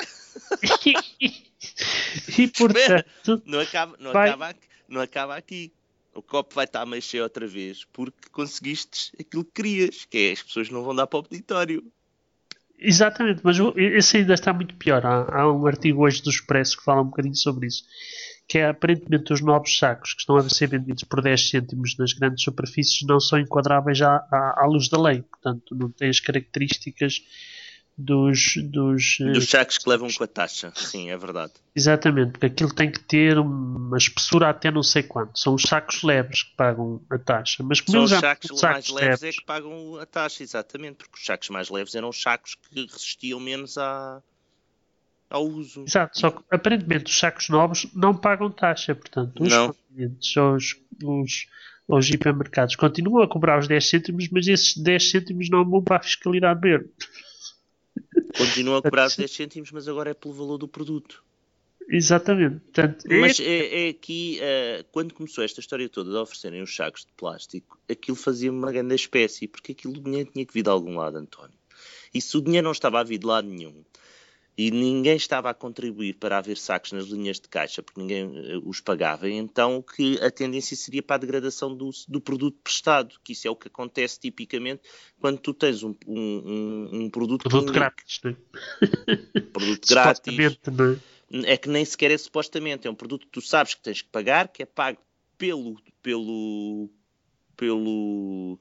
e 2.38 2.48
portanto. 2.48 3.42
não, 3.44 3.60
acaba, 3.60 3.96
não, 3.98 4.12
vai... 4.12 4.28
acaba, 4.28 4.54
não 4.88 5.00
acaba 5.00 5.36
aqui. 5.36 5.72
O 6.12 6.22
copo 6.22 6.54
vai 6.54 6.64
estar 6.64 6.86
meio 6.86 7.02
cheio 7.02 7.24
outra 7.24 7.46
vez 7.46 7.84
porque 7.92 8.28
conseguiste 8.30 9.12
aquilo 9.18 9.44
que 9.44 9.50
querias, 9.50 10.04
que 10.04 10.18
é 10.18 10.32
as 10.32 10.42
pessoas 10.42 10.70
não 10.70 10.82
vão 10.84 10.94
dar 10.94 11.06
para 11.06 11.18
o 11.18 11.20
auditório. 11.22 11.84
Exatamente, 12.78 13.40
mas 13.42 13.56
esse 13.76 14.18
ainda 14.18 14.34
está 14.34 14.52
muito 14.52 14.74
pior. 14.74 15.04
Há, 15.06 15.40
há, 15.40 15.52
um 15.52 15.66
artigo 15.66 16.04
hoje 16.04 16.22
do 16.22 16.30
Expresso 16.30 16.76
que 16.76 16.84
fala 16.84 17.02
um 17.02 17.06
bocadinho 17.06 17.34
sobre 17.34 17.66
isso. 17.66 17.84
Que 18.46 18.58
é 18.58 18.68
aparentemente 18.68 19.32
os 19.32 19.40
novos 19.40 19.78
sacos 19.78 20.12
que 20.12 20.20
estão 20.20 20.36
a 20.36 20.48
ser 20.48 20.68
vendidos 20.68 21.04
por 21.04 21.22
10 21.22 21.48
cêntimos 21.48 21.96
nas 21.96 22.12
grandes 22.12 22.44
superfícies 22.44 23.06
não 23.06 23.18
são 23.18 23.38
enquadráveis 23.38 24.02
à, 24.02 24.16
à, 24.30 24.62
à 24.64 24.66
luz 24.66 24.88
da 24.88 25.00
lei. 25.00 25.22
Portanto, 25.22 25.74
não 25.74 25.90
têm 25.90 26.10
as 26.10 26.20
características 26.20 27.22
dos, 27.96 28.54
dos, 28.56 29.18
eh, 29.20 29.32
dos 29.32 29.48
sacos 29.48 29.78
que 29.78 29.88
levam 29.88 30.08
com 30.12 30.24
a 30.24 30.26
taxa, 30.26 30.72
sim, 30.74 31.10
é 31.10 31.16
verdade. 31.16 31.52
Exatamente, 31.74 32.32
porque 32.32 32.46
aquilo 32.46 32.74
tem 32.74 32.90
que 32.90 33.00
ter 33.00 33.38
uma 33.38 33.96
espessura 33.96 34.50
até 34.50 34.70
não 34.70 34.82
sei 34.82 35.04
quanto. 35.04 35.38
São 35.38 35.54
os 35.54 35.62
sacos 35.62 36.02
leves 36.02 36.42
que 36.42 36.56
pagam 36.56 37.00
a 37.08 37.18
taxa. 37.18 37.62
Mas 37.62 37.80
como 37.80 37.98
São 37.98 38.04
os 38.04 38.10
sacos, 38.10 38.58
sacos 38.58 38.62
mais 38.62 38.88
leves, 38.88 39.20
leves, 39.20 39.22
é 39.22 39.40
que 39.40 39.46
pagam 39.46 39.96
a 40.00 40.06
taxa, 40.06 40.42
exatamente, 40.42 40.96
porque 40.96 41.16
os 41.16 41.24
sacos 41.24 41.48
mais 41.50 41.70
leves 41.70 41.94
eram 41.94 42.08
os 42.08 42.20
sacos 42.20 42.56
que 42.56 42.84
resistiam 42.84 43.38
menos 43.38 43.78
à, 43.78 44.20
ao 45.30 45.46
uso. 45.46 45.84
Exato, 45.86 46.18
só 46.18 46.30
que 46.32 46.42
aparentemente 46.50 47.10
os 47.10 47.18
sacos 47.18 47.48
novos 47.48 47.86
não 47.94 48.16
pagam 48.16 48.50
taxa, 48.50 48.94
portanto, 48.94 49.40
os 49.40 49.52
não. 49.52 49.74
os, 50.54 50.76
os, 51.02 51.46
os 51.86 52.10
hipermercados 52.10 52.74
continuam 52.74 53.22
a 53.22 53.28
cobrar 53.28 53.60
os 53.60 53.68
10 53.68 53.88
cêntimos, 53.88 54.28
mas 54.30 54.48
esses 54.48 54.76
10 54.76 55.10
cêntimos 55.10 55.48
não 55.48 55.64
vão 55.64 55.82
para 55.82 55.98
a 55.98 56.02
fiscalidade 56.02 56.60
verde. 56.60 56.90
Continua 58.36 58.78
a 58.78 58.82
cobrar 58.82 59.08
10 59.08 59.30
cêntimos, 59.30 59.70
mas 59.72 59.88
agora 59.88 60.10
é 60.10 60.14
pelo 60.14 60.34
valor 60.34 60.58
do 60.58 60.68
produto. 60.68 61.22
Exatamente. 61.88 62.60
Portanto, 62.60 63.04
mas 63.08 63.38
é, 63.40 63.86
é 63.86 63.88
aqui, 63.90 64.40
uh, 64.40 64.84
quando 64.90 65.12
começou 65.12 65.44
esta 65.44 65.60
história 65.60 65.88
toda 65.88 66.10
de 66.10 66.16
oferecerem 66.16 66.62
os 66.62 66.74
sacos 66.74 67.04
de 67.04 67.12
plástico, 67.12 67.78
aquilo 67.90 68.16
fazia-me 68.16 68.58
uma 68.58 68.72
grande 68.72 68.94
espécie, 68.94 69.46
porque 69.46 69.72
aquilo 69.72 69.92
dinheiro 69.94 70.30
tinha 70.32 70.46
que 70.46 70.54
vir 70.54 70.62
de 70.62 70.70
algum 70.70 70.96
lado, 70.96 71.18
António. 71.18 71.56
E 72.12 72.20
se 72.20 72.36
o 72.36 72.40
dinheiro 72.40 72.64
não 72.64 72.72
estava 72.72 73.00
a 73.00 73.04
vir 73.04 73.18
de 73.18 73.26
lado 73.26 73.48
nenhum, 73.48 73.84
e 74.56 74.70
ninguém 74.70 75.16
estava 75.16 75.50
a 75.50 75.54
contribuir 75.54 76.14
para 76.14 76.38
haver 76.38 76.56
sacos 76.56 76.92
nas 76.92 77.06
linhas 77.06 77.40
de 77.40 77.48
caixa 77.48 77.82
porque 77.82 78.00
ninguém 78.00 78.24
uh, 78.26 78.68
os 78.68 78.80
pagava, 78.80 79.28
então 79.28 79.82
que 79.82 80.18
a 80.22 80.30
tendência 80.30 80.76
seria 80.76 81.02
para 81.02 81.16
a 81.16 81.18
degradação 81.18 81.74
do, 81.74 81.90
do, 82.08 82.20
produto 82.20 82.56
prestado, 82.62 83.16
que 83.24 83.32
isso 83.32 83.48
é 83.48 83.50
o 83.50 83.56
que 83.56 83.68
acontece 83.68 84.20
tipicamente 84.20 84.82
quando 85.20 85.38
tu 85.38 85.52
tens 85.52 85.82
um, 85.82 85.94
um, 86.06 86.88
um 86.92 87.10
produto, 87.10 87.42
produto 87.48 87.72
grátis, 87.72 88.20
né? 88.22 88.36
produto 89.52 89.88
grátis 89.88 90.38
é? 90.38 91.52
é 91.52 91.56
que 91.56 91.68
nem 91.68 91.84
sequer 91.84 92.12
é 92.12 92.18
supostamente, 92.18 92.86
é 92.86 92.90
um 92.90 92.94
produto 92.94 93.26
que 93.26 93.32
tu 93.32 93.40
sabes 93.40 93.74
que 93.74 93.82
tens 93.82 94.02
que 94.02 94.08
pagar, 94.08 94.48
que 94.48 94.62
é 94.62 94.66
pago 94.66 94.98
pelo 95.36 95.80
pelo 96.00 96.88
pelo 97.56 98.58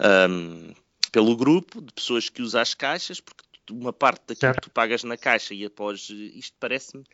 um, 0.00 0.74
pelo 1.12 1.36
grupo 1.36 1.80
de 1.80 1.92
pessoas 1.92 2.28
que 2.28 2.42
usam 2.42 2.60
as 2.60 2.74
caixas, 2.74 3.20
porque 3.20 3.44
uma 3.70 3.92
parte 3.92 4.20
daquilo 4.20 4.40
certo. 4.40 4.62
que 4.62 4.68
tu 4.68 4.72
pagas 4.72 5.04
na 5.04 5.16
caixa 5.16 5.54
e 5.54 5.64
após 5.64 6.10
isto 6.10 6.56
parece-me 6.58 7.04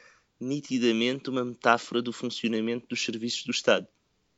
nitidamente 0.41 1.31
uma 1.31 1.45
metáfora 1.45 2.03
do 2.03 2.13
funcionamento 2.13 2.87
dos 2.89 3.03
serviços 3.03 3.45
do 3.45 3.51
Estado. 3.51 3.87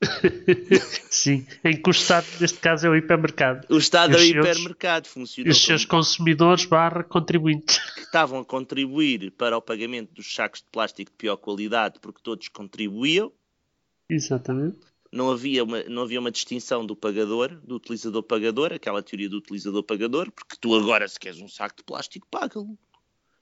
Sim, 1.11 1.45
em 1.65 1.77
que 1.77 1.89
o 1.89 1.91
Estado, 1.91 2.27
neste 2.41 2.59
caso, 2.61 2.87
é 2.87 2.91
o 2.91 2.95
hipermercado. 2.95 3.67
O 3.69 3.79
Estado 3.79 4.17
é 4.17 4.21
o 4.21 4.23
hipermercado, 4.23 5.09
funciona. 5.09 5.51
Os 5.51 5.61
seus 5.61 5.85
como... 5.85 6.01
consumidores 6.01 6.65
barra 6.67 7.03
contribuintes. 7.03 7.79
Que 7.99 8.05
estavam 8.05 8.41
a 8.41 8.45
contribuir 8.45 9.33
para 9.33 9.59
o 9.59 9.61
pagamento 9.61 10.15
dos 10.15 10.33
sacos 10.33 10.61
de 10.61 10.67
plástico 10.71 11.11
de 11.11 11.17
pior 11.17 11.37
qualidade 11.37 11.99
porque 12.01 12.21
todos 12.23 12.49
contribuíam. 12.49 13.33
Exatamente 14.09 14.79
não 15.13 15.31
havia 15.31 15.65
uma, 15.65 15.83
não 15.85 16.03
havia 16.03 16.21
uma 16.21 16.31
distinção 16.31 16.85
do 16.85 16.95
pagador, 16.95 17.59
do 17.65 17.77
utilizador 17.77 18.23
pagador, 18.23 18.73
aquela 18.73 19.03
teoria 19.03 19.29
do 19.29 19.39
utilizador 19.39 19.83
pagador, 19.83 20.31
porque 20.31 20.57
tu 20.61 20.75
agora, 20.75 21.09
se 21.09 21.19
queres 21.19 21.41
um 21.41 21.49
saco 21.49 21.77
de 21.77 21.85
plástico, 21.85 22.27
paga-lo. 22.31 22.79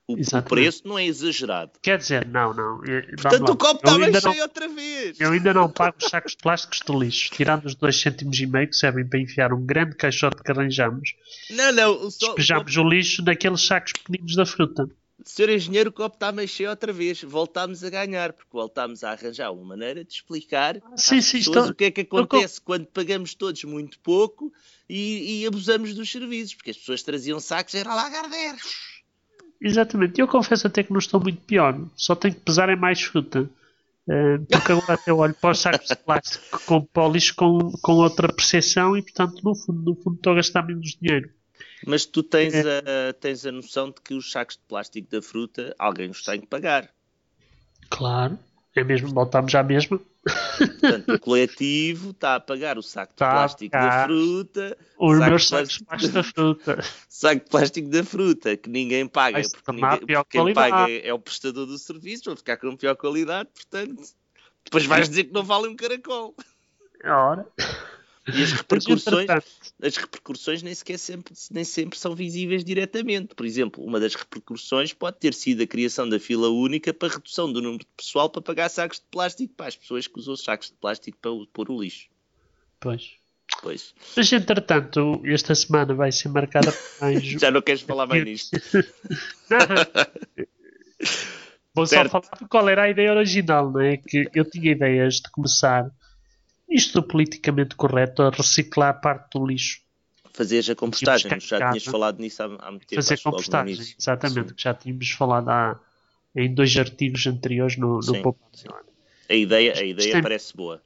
O, 0.08 0.16
preço 0.42 0.86
não 0.86 0.96
é 0.96 1.04
exagerado. 1.04 1.72
Quer 1.82 1.98
dizer, 1.98 2.28
não, 2.28 2.54
não. 2.54 2.78
Portanto, 3.20 3.50
o 3.50 3.56
copo 3.56 3.84
está 3.84 3.98
bem 3.98 4.20
cheio 4.20 4.42
outra 4.42 4.68
vez. 4.68 5.18
Eu 5.18 5.32
ainda 5.32 5.52
não 5.52 5.68
pago 5.68 5.96
os 6.00 6.08
sacos 6.08 6.32
de 6.32 6.38
plásticos 6.38 6.78
de 6.86 6.96
lixo, 6.96 7.30
tirando 7.32 7.64
os 7.64 7.74
2 7.74 8.00
cêntimos 8.00 8.38
e 8.38 8.46
meio 8.46 8.68
que 8.68 8.76
servem 8.76 9.04
para 9.04 9.18
enfiar 9.18 9.52
um 9.52 9.66
grande 9.66 9.96
caixote 9.96 10.44
que 10.44 10.52
arranjamos. 10.52 11.12
Não, 11.50 11.72
não. 11.72 12.08
Só, 12.08 12.26
despejamos 12.26 12.76
o, 12.76 12.82
o 12.82 12.88
lixo 12.88 13.24
naqueles 13.24 13.66
sacos 13.66 13.94
pequeninos 13.94 14.36
da 14.36 14.46
fruta. 14.46 14.88
Senhor 15.24 15.50
Engenheiro, 15.50 15.90
o 15.90 15.92
copo 15.92 16.16
está 16.16 16.28
a 16.28 16.32
mexer 16.32 16.68
outra 16.68 16.92
vez. 16.92 17.22
Voltámos 17.22 17.82
a 17.82 17.90
ganhar, 17.90 18.32
porque 18.32 18.50
voltámos 18.52 19.02
a 19.02 19.12
arranjar 19.12 19.50
uma 19.50 19.64
maneira 19.64 20.04
de 20.04 20.12
explicar 20.12 20.80
sim, 20.96 21.20
sim, 21.20 21.38
estou... 21.38 21.68
o 21.68 21.74
que 21.74 21.84
é 21.84 21.90
que 21.90 22.02
acontece 22.02 22.60
quando 22.60 22.86
pagamos 22.86 23.34
todos 23.34 23.64
muito 23.64 23.98
pouco 24.00 24.52
e, 24.88 25.42
e, 25.42 25.46
abusamos 25.46 25.94
dos 25.94 26.10
serviços, 26.10 26.54
porque 26.54 26.70
as 26.70 26.76
pessoas 26.76 27.02
traziam 27.02 27.40
sacos, 27.40 27.74
era 27.74 27.94
lá 27.94 28.08
Garder. 28.08 28.56
Exatamente, 29.60 30.20
eu 30.20 30.28
confesso 30.28 30.66
até 30.66 30.82
que 30.82 30.92
não 30.92 30.98
estou 30.98 31.18
muito 31.18 31.40
pior, 31.40 31.80
só 31.96 32.14
tenho 32.14 32.34
que 32.34 32.40
pesar 32.40 32.68
em 32.68 32.76
mais 32.76 33.02
fruta. 33.02 33.50
Uh, 34.08 34.38
porque 34.46 34.70
agora 34.70 34.94
até 34.94 35.12
olho 35.12 35.34
para 35.34 35.50
os 35.50 35.58
sacos 35.58 35.88
de 35.88 35.96
plástico 35.96 36.62
com 36.64 36.80
pólis 36.80 37.32
com, 37.32 37.72
com 37.82 37.92
outra 37.94 38.32
percepção 38.32 38.96
e 38.96 39.02
portanto 39.02 39.42
no 39.42 39.52
fundo, 39.52 39.82
no 39.82 39.96
fundo 39.96 40.14
estou 40.14 40.32
a 40.32 40.36
gastar 40.36 40.62
menos 40.62 40.96
dinheiro. 41.00 41.28
Mas 41.86 42.04
tu 42.06 42.22
tens, 42.22 42.54
é. 42.54 43.08
a, 43.08 43.12
tens 43.12 43.44
a 43.46 43.52
noção 43.52 43.88
de 43.90 44.00
que 44.02 44.14
os 44.14 44.30
sacos 44.30 44.56
de 44.56 44.62
plástico 44.68 45.10
da 45.10 45.22
fruta 45.22 45.74
alguém 45.78 46.10
os 46.10 46.22
tem 46.22 46.40
que 46.40 46.46
pagar. 46.46 46.90
Claro, 47.90 48.38
é 48.74 48.82
mesmo, 48.82 49.08
voltamos 49.08 49.54
à 49.54 49.62
mesma. 49.62 50.00
Portanto, 50.58 51.14
o 51.14 51.18
coletivo 51.20 52.10
está 52.10 52.34
a 52.34 52.40
pagar 52.40 52.76
o 52.78 52.82
saco 52.82 53.12
de 53.12 53.18
Tá 53.18 53.30
plástico 53.30 53.70
da 53.72 53.78
pagar 53.78 54.06
fruta, 54.08 54.78
Os 54.98 55.18
saco 55.18 55.28
meus 55.30 55.42
de 55.42 55.48
sacos 55.48 55.78
plástico- 55.78 56.12
da 56.14 56.22
fruta. 56.24 56.84
saco 57.08 57.44
de 57.44 57.50
plástico 57.50 57.88
da 57.88 58.04
fruta, 58.04 58.56
que 58.56 58.68
ninguém 58.68 59.06
paga, 59.06 59.40
porque, 59.40 59.72
ninguém, 59.72 60.06
pior 60.06 60.24
quem 60.24 60.40
qualidade. 60.40 60.70
paga 60.70 60.90
é, 60.90 61.08
é 61.08 61.14
o 61.14 61.18
prestador 61.18 61.66
do 61.66 61.78
serviço, 61.78 62.24
vai 62.26 62.36
ficar 62.36 62.56
com 62.56 62.76
pior 62.76 62.96
qualidade, 62.96 63.48
portanto, 63.54 64.02
depois 64.64 64.84
vais 64.86 65.08
dizer 65.08 65.24
que 65.24 65.32
não 65.32 65.44
vale 65.44 65.68
um 65.68 65.76
caracol. 65.76 66.34
Ora, 67.04 67.46
E 68.34 68.42
as 68.42 68.52
repercussões, 68.52 69.26
as 69.82 69.96
repercussões 69.96 70.62
nem 70.62 70.74
sequer 70.74 70.98
sempre, 70.98 71.32
nem 71.50 71.64
sempre 71.64 71.98
são 71.98 72.14
visíveis 72.14 72.64
diretamente. 72.64 73.34
Por 73.34 73.46
exemplo, 73.46 73.84
uma 73.84 74.00
das 74.00 74.14
repercussões 74.14 74.92
pode 74.92 75.18
ter 75.18 75.32
sido 75.34 75.62
a 75.62 75.66
criação 75.66 76.08
da 76.08 76.18
fila 76.18 76.48
única 76.48 76.92
para 76.92 77.08
a 77.08 77.12
redução 77.12 77.52
do 77.52 77.62
número 77.62 77.84
de 77.84 77.90
pessoal 77.96 78.28
para 78.28 78.42
pagar 78.42 78.68
sacos 78.68 78.98
de 78.98 79.04
plástico 79.10 79.54
para 79.54 79.68
as 79.68 79.76
pessoas 79.76 80.06
que 80.06 80.18
usam 80.18 80.36
sacos 80.36 80.68
de 80.68 80.74
plástico 80.74 81.18
para 81.20 81.30
pôr 81.52 81.70
o 81.70 81.80
lixo. 81.80 82.08
pois. 82.80 83.10
Pois. 83.62 83.94
Mas 84.16 84.30
entretanto, 84.32 85.22
esta 85.24 85.54
semana 85.54 85.94
vai 85.94 86.10
ser 86.10 86.28
marcada 86.28 86.72
por 86.72 86.80
anjo. 87.06 87.38
Já 87.38 87.50
não 87.50 87.62
queres 87.62 87.80
falar 87.80 88.06
mais 88.06 88.24
nisto? 88.24 88.50
Vou 91.74 91.86
Certo. 91.86 92.10
só 92.10 92.22
falar 92.22 92.48
qual 92.48 92.68
era 92.68 92.82
a 92.84 92.90
ideia 92.90 93.12
original, 93.12 93.70
não 93.70 93.80
é? 93.80 93.98
Que 93.98 94.28
eu 94.34 94.44
tinha 94.44 94.72
ideias 94.72 95.16
de 95.16 95.30
começar, 95.30 95.90
isto 96.76 97.00
do 97.00 97.06
politicamente 97.06 97.74
correto, 97.74 98.22
a 98.22 98.30
reciclar 98.30 99.00
parte 99.00 99.38
do 99.38 99.46
lixo. 99.46 99.80
Fazeres 100.32 100.68
a 100.68 100.74
compostagem, 100.74 101.30
já 101.40 101.58
casa. 101.58 101.70
tinhas 101.78 101.84
falado 101.84 102.20
nisso 102.20 102.42
há, 102.42 102.46
há 102.58 102.70
muito 102.70 102.86
tempo. 102.86 103.02
fazer 103.02 103.20
compostagem, 103.22 103.94
exatamente, 103.98 104.48
Sim. 104.50 104.54
que 104.54 104.62
já 104.62 104.74
tínhamos 104.74 105.10
falado 105.12 105.48
há, 105.48 105.80
em 106.34 106.52
dois 106.54 106.76
artigos 106.76 107.26
anteriores 107.26 107.76
no, 107.78 108.00
no 108.00 108.22
Poupa. 108.22 108.40
A 109.28 109.34
ideia, 109.34 109.72
a 109.78 109.82
ideia 109.82 110.16
Sim. 110.16 110.22
parece 110.22 110.54
boa. 110.54 110.82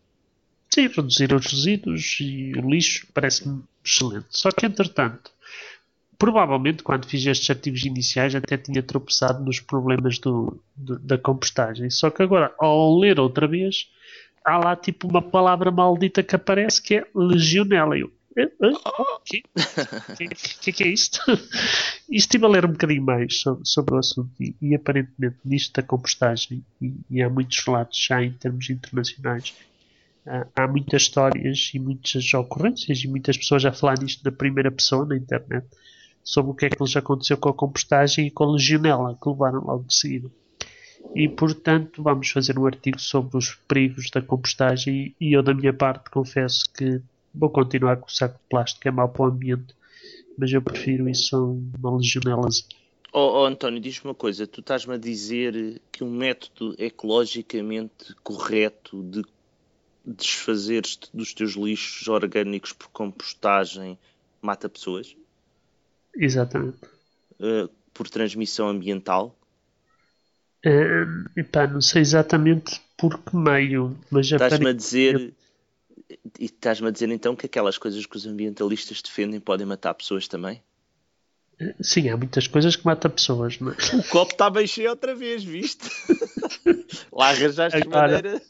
Sim, 0.73 0.87
reduzir 0.87 1.33
os 1.35 1.47
resíduos 1.47 2.19
e 2.21 2.53
o 2.57 2.71
lixo 2.71 3.09
parece-me 3.13 3.61
excelente. 3.85 4.27
Só 4.31 4.53
que, 4.53 4.65
entretanto, 4.65 5.33
provavelmente 6.17 6.83
quando 6.85 7.07
fiz 7.07 7.27
estes 7.27 7.51
artigos 7.51 7.85
iniciais 7.85 8.35
até 8.37 8.57
tinha 8.57 8.83
tropeçado 8.83 9.43
nos 9.45 9.59
problemas 9.59 10.19
do, 10.21 10.63
do- 10.77 10.99
da 11.01 11.19
compostagem. 11.19 11.91
Só 11.91 12.09
que 12.09 12.23
agora, 12.23 12.55
ao 12.59 12.97
ler 12.99 13.19
outra 13.19 13.49
vez, 13.49 13.89
há 14.51 14.59
lá 14.59 14.77
tipo 14.77 15.07
uma 15.09 15.23
palavra 15.23 15.71
maldita 15.71 16.23
que 16.23 16.35
aparece 16.35 16.83
que 16.83 16.97
é 16.97 17.07
legionela. 17.15 17.97
Eu, 17.99 18.11
"Eh, 18.37 18.51
o 18.63 19.21
quê? 19.25 19.43
O 19.55 20.17
que, 20.17 20.29
que, 20.61 20.73
que 20.73 20.85
é 20.85 20.89
isto? 20.89 21.21
E 22.11 22.17
estive 22.17 22.45
a 22.45 22.49
ler 22.49 22.65
um 22.65 22.73
bocadinho 22.73 23.05
mais 23.05 23.41
sobre, 23.41 23.63
sobre 23.65 23.95
o 23.95 23.99
assunto 23.99 24.31
e, 24.41 24.57
e 24.61 24.75
aparentemente 24.75 25.37
nisto 25.45 25.73
da 25.81 25.87
compostagem, 25.87 26.65
e, 26.83 26.93
e 27.09 27.23
há 27.23 27.31
muitos 27.31 27.65
relatos 27.65 28.05
já 28.05 28.21
em 28.21 28.33
termos 28.33 28.69
internacionais, 28.69 29.55
há, 30.27 30.47
há 30.57 30.67
muitas 30.69 31.03
histórias 31.03 31.71
e 31.73 31.79
muitas 31.79 32.35
ocorrências 32.35 32.99
e 33.05 33.09
muitas 33.09 33.37
pessoas 33.37 33.65
a 33.65 33.73
falar 33.73 33.95
disto 33.95 34.25
na 34.25 34.33
primeira 34.33 34.73
pessoa 34.73 35.07
na 35.07 35.17
internet 35.17 35.67
sobre 36.25 36.51
o 36.51 36.55
que 36.55 36.67
é 36.67 36.71
que 36.71 36.83
lhes 36.83 36.97
aconteceu 36.97 37.37
com 37.39 37.49
a 37.49 37.55
compostagem 37.55 38.27
e 38.27 38.31
com 38.31 38.45
a 38.45 38.53
legionela 38.53 39.17
que 39.23 39.29
levaram 39.29 39.61
logo 39.61 39.85
de 39.85 39.95
seguida. 39.95 40.29
E 41.15 41.29
portanto 41.29 42.03
vamos 42.03 42.31
fazer 42.31 42.59
um 42.59 42.67
artigo 42.67 43.01
sobre 43.01 43.37
os 43.37 43.55
perigos 43.67 44.11
da 44.11 44.23
compostagem 44.23 45.15
e 45.21 45.33
eu 45.33 45.43
da 45.43 45.53
minha 45.53 45.73
parte 45.73 46.09
confesso 46.11 46.65
que 46.73 47.01
vou 47.35 47.51
continuar 47.51 47.97
com 47.97 48.07
o 48.07 48.11
saco 48.11 48.35
de 48.35 48.49
plástico, 48.49 48.87
é 48.87 48.91
mau 48.91 49.09
para 49.09 49.23
o 49.23 49.27
ambiente, 49.27 49.75
mas 50.37 50.53
eu 50.53 50.63
prefiro 50.63 51.09
isso 51.09 51.37
a 51.37 51.43
uma 51.79 51.97
legionelazinha. 51.97 52.81
Oh, 53.13 53.41
oh, 53.41 53.45
António, 53.45 53.81
diz-me 53.81 54.09
uma 54.09 54.15
coisa. 54.15 54.47
Tu 54.47 54.61
estás-me 54.61 54.95
a 54.95 54.97
dizer 54.97 55.81
que 55.91 56.05
um 56.05 56.11
método 56.11 56.77
ecologicamente 56.79 58.15
correto 58.23 59.03
de 59.03 59.25
desfazeres-te 60.05 61.11
dos 61.13 61.35
teus 61.35 61.55
lixos 61.55 62.07
orgânicos 62.09 62.73
por 62.73 62.89
compostagem 62.89 63.99
mata 64.41 64.69
pessoas? 64.69 65.17
Exatamente. 66.15 66.79
Uh, 67.39 67.69
por 67.93 68.09
transmissão 68.09 68.69
ambiental? 68.69 69.37
Hum, 70.65 71.25
epá, 71.37 71.67
não 71.67 71.81
sei 71.81 72.03
exatamente 72.03 72.81
por 72.99 73.19
que 73.19 73.35
meio, 73.37 73.97
mas 74.11 74.27
Estás-me 74.27 74.45
a 74.69 74.71
aparentemente- 74.71 74.77
dizer... 74.83 75.35
E 76.39 76.47
estás-me 76.47 76.89
a 76.89 76.91
dizer 76.91 77.09
então 77.11 77.37
que 77.37 77.47
aquelas 77.47 77.79
coisas 77.79 78.05
que 78.05 78.17
os 78.17 78.27
ambientalistas 78.27 79.01
defendem 79.01 79.39
podem 79.39 79.65
matar 79.67 79.95
pessoas 79.95 80.27
também? 80.27 80.61
Sim, 81.81 82.09
há 82.09 82.17
muitas 82.17 82.47
coisas 82.49 82.75
que 82.75 82.85
matam 82.85 83.11
pessoas, 83.11 83.59
não 83.61 83.71
é? 83.71 83.77
O 83.97 84.03
copo 84.09 84.33
está 84.33 84.51
bem 84.51 84.67
cheio 84.67 84.91
outra 84.91 85.15
vez, 85.15 85.45
viste? 85.45 85.89
lá 87.13 87.29
arranjaste 87.29 87.79
Agora. 87.79 88.09
maneira, 88.09 88.43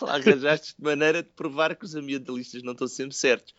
lá 0.00 0.14
arranjaste 0.14 0.74
de 0.76 0.82
maneira 0.84 1.22
de 1.22 1.28
provar 1.30 1.76
que 1.76 1.84
os 1.84 1.94
ambientalistas 1.94 2.62
não 2.62 2.72
estão 2.72 2.88
sempre 2.88 3.14
certos. 3.14 3.54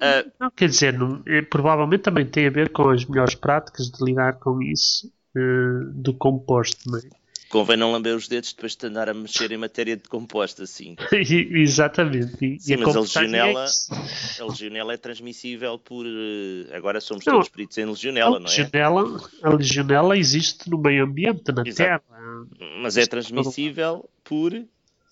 Ah, 0.00 0.24
Não, 0.40 0.50
quer 0.50 0.68
dizer, 0.70 0.94
não- 0.98 1.22
eh, 1.26 1.42
provavelmente 1.42 2.02
também 2.02 2.26
tem 2.26 2.46
a 2.46 2.50
ver 2.50 2.70
com 2.70 2.88
as 2.88 3.04
melhores 3.04 3.34
práticas 3.34 3.90
de 3.90 4.02
lidar 4.04 4.38
com 4.38 4.60
isso 4.62 5.12
eh, 5.36 5.84
do 5.94 6.14
composto, 6.14 6.90
não 6.90 6.98
é? 6.98 7.02
convém 7.50 7.76
não 7.76 7.90
lamber 7.90 8.14
os 8.16 8.28
dedos 8.28 8.52
depois 8.52 8.76
de 8.76 8.86
andar 8.86 9.08
a 9.08 9.14
mexer 9.14 9.50
em 9.50 9.56
matéria 9.56 9.96
de 9.96 10.04
composto 10.04 10.62
assim. 10.62 10.94
Exatamente. 11.12 12.36
E, 12.40 12.60
Sim, 12.60 12.74
e 12.74 12.76
mas 12.76 12.94
a 12.94 12.98
é 12.98 13.02
legionela, 13.02 13.64
isso. 13.64 13.92
a 14.40 14.44
legionela 14.46 14.94
é 14.94 14.96
transmissível 14.96 15.78
por. 15.78 16.06
eh, 16.06 16.74
Agora 16.74 17.00
somos 17.00 17.24
Não. 17.26 17.34
todos 17.34 17.48
peritos 17.48 17.76
em 17.76 17.84
legionela, 17.84 18.36
a, 18.36 18.40
não 18.40 18.46
é? 18.46 18.50
legionela, 18.50 19.30
a 19.42 19.50
legionela 19.50 20.16
existe 20.16 20.70
no 20.70 20.78
meio 20.78 21.04
ambiente, 21.04 21.50
na 21.52 21.62
Exato. 21.66 22.04
terra. 22.06 22.46
Mas 22.80 22.96
é 22.96 23.04
transmissível 23.06 24.08
por. 24.22 24.52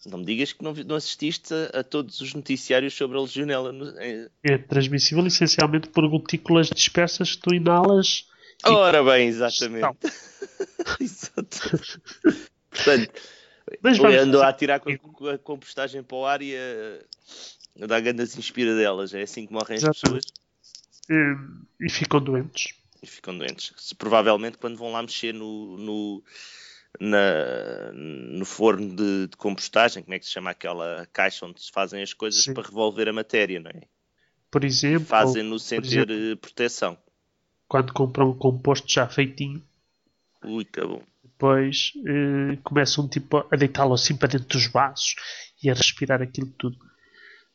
Não 0.06 0.18
me 0.18 0.24
digas 0.24 0.52
que 0.52 0.62
não, 0.62 0.72
não 0.72 0.94
assististe 0.94 1.52
a, 1.52 1.80
a 1.80 1.84
todos 1.84 2.20
os 2.20 2.32
noticiários 2.32 2.94
sobre 2.94 3.18
a 3.18 3.20
legionela. 3.20 3.74
É 4.44 4.56
transmissível 4.56 5.26
essencialmente 5.26 5.88
por 5.88 6.08
gotículas 6.08 6.70
dispersas 6.70 7.34
que 7.34 7.42
tu 7.42 7.52
inalas. 7.52 8.28
Ora 8.64 9.02
bem, 9.04 9.28
exatamente. 9.28 9.86
Exato. 11.00 11.58
Portanto, 12.70 13.22
Mas 13.82 13.96
eu 13.96 14.02
vamos 14.02 14.18
ando 14.20 14.42
a 14.42 14.48
atirar 14.48 14.80
com 14.80 14.90
a, 15.28 15.32
a 15.34 15.38
compostagem 15.38 16.02
para 16.02 16.16
o 16.16 16.26
ar 16.26 16.42
e 16.42 16.56
a, 16.56 17.84
a 17.84 17.86
dar 17.86 18.00
grandes 18.00 18.36
inspiradelas. 18.36 19.14
É 19.14 19.22
assim 19.22 19.46
que 19.46 19.52
morrem 19.52 19.76
as 19.78 19.84
pessoas 19.84 20.24
eh, 21.10 21.34
e 21.80 21.88
ficam 21.90 22.20
doentes. 22.20 22.72
e 23.02 23.06
ficam 23.06 23.36
doentes. 23.38 23.72
Se, 23.76 23.94
provavelmente 23.94 24.58
quando 24.58 24.76
vão 24.76 24.90
lá 24.92 25.02
mexer 25.02 25.32
no, 25.32 25.76
no, 25.78 26.24
na- 27.00 27.92
no 27.92 28.44
forno 28.44 28.94
de, 28.94 29.28
de 29.28 29.36
compostagem, 29.36 30.02
como 30.02 30.14
é 30.14 30.18
que 30.18 30.26
se 30.26 30.32
chama 30.32 30.50
aquela 30.50 31.06
caixa 31.12 31.46
onde 31.46 31.62
se 31.62 31.70
fazem 31.70 32.02
as 32.02 32.12
coisas 32.12 32.42
Sim. 32.42 32.54
para 32.54 32.64
revolver 32.66 33.08
a 33.08 33.12
matéria, 33.12 33.60
não 33.60 33.70
é? 33.70 33.82
Por 34.50 34.64
exemplo, 34.64 35.06
Fazem-no 35.06 35.58
sem 35.58 35.80
ter 35.80 36.10
exemplo- 36.10 36.36
proteção. 36.38 36.98
Quando 37.68 37.92
compram 37.92 38.30
um 38.30 38.34
composto 38.34 38.90
já 38.90 39.06
feitinho, 39.06 39.62
Ui, 40.42 40.66
acabou. 40.68 41.02
depois 41.22 41.92
eh, 42.06 42.58
começam 42.64 43.08
tipo 43.08 43.46
a 43.50 43.56
deitá-lo 43.56 43.94
assim 43.94 44.16
para 44.16 44.28
dentro 44.28 44.48
dos 44.48 44.66
vasos 44.66 45.14
e 45.62 45.70
a 45.70 45.74
respirar 45.74 46.22
aquilo 46.22 46.50
tudo. 46.58 46.76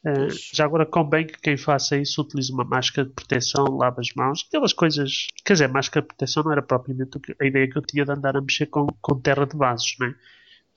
Pois. 0.04 0.52
já 0.54 0.66
agora 0.66 0.86
convém 0.86 1.26
que 1.26 1.40
quem 1.40 1.56
faça 1.56 1.96
isso 1.96 2.22
utilize 2.22 2.52
uma 2.52 2.66
máscara 2.66 3.08
de 3.08 3.14
proteção, 3.14 3.64
lave 3.78 4.02
as 4.02 4.14
mãos, 4.14 4.46
aquelas 4.48 4.74
coisas. 4.74 5.28
Quer 5.46 5.54
dizer, 5.54 5.70
máscara 5.70 6.02
de 6.02 6.08
proteção 6.10 6.44
não 6.44 6.52
era 6.52 6.62
propriamente 6.62 7.18
a 7.40 7.46
ideia 7.46 7.70
que 7.70 7.78
eu 7.78 7.82
tinha 7.82 8.04
de 8.04 8.12
andar 8.12 8.36
a 8.36 8.42
mexer 8.42 8.66
com, 8.66 8.86
com 9.02 9.20
terra 9.20 9.46
de 9.46 9.56
vasos, 9.56 9.96
né? 10.00 10.14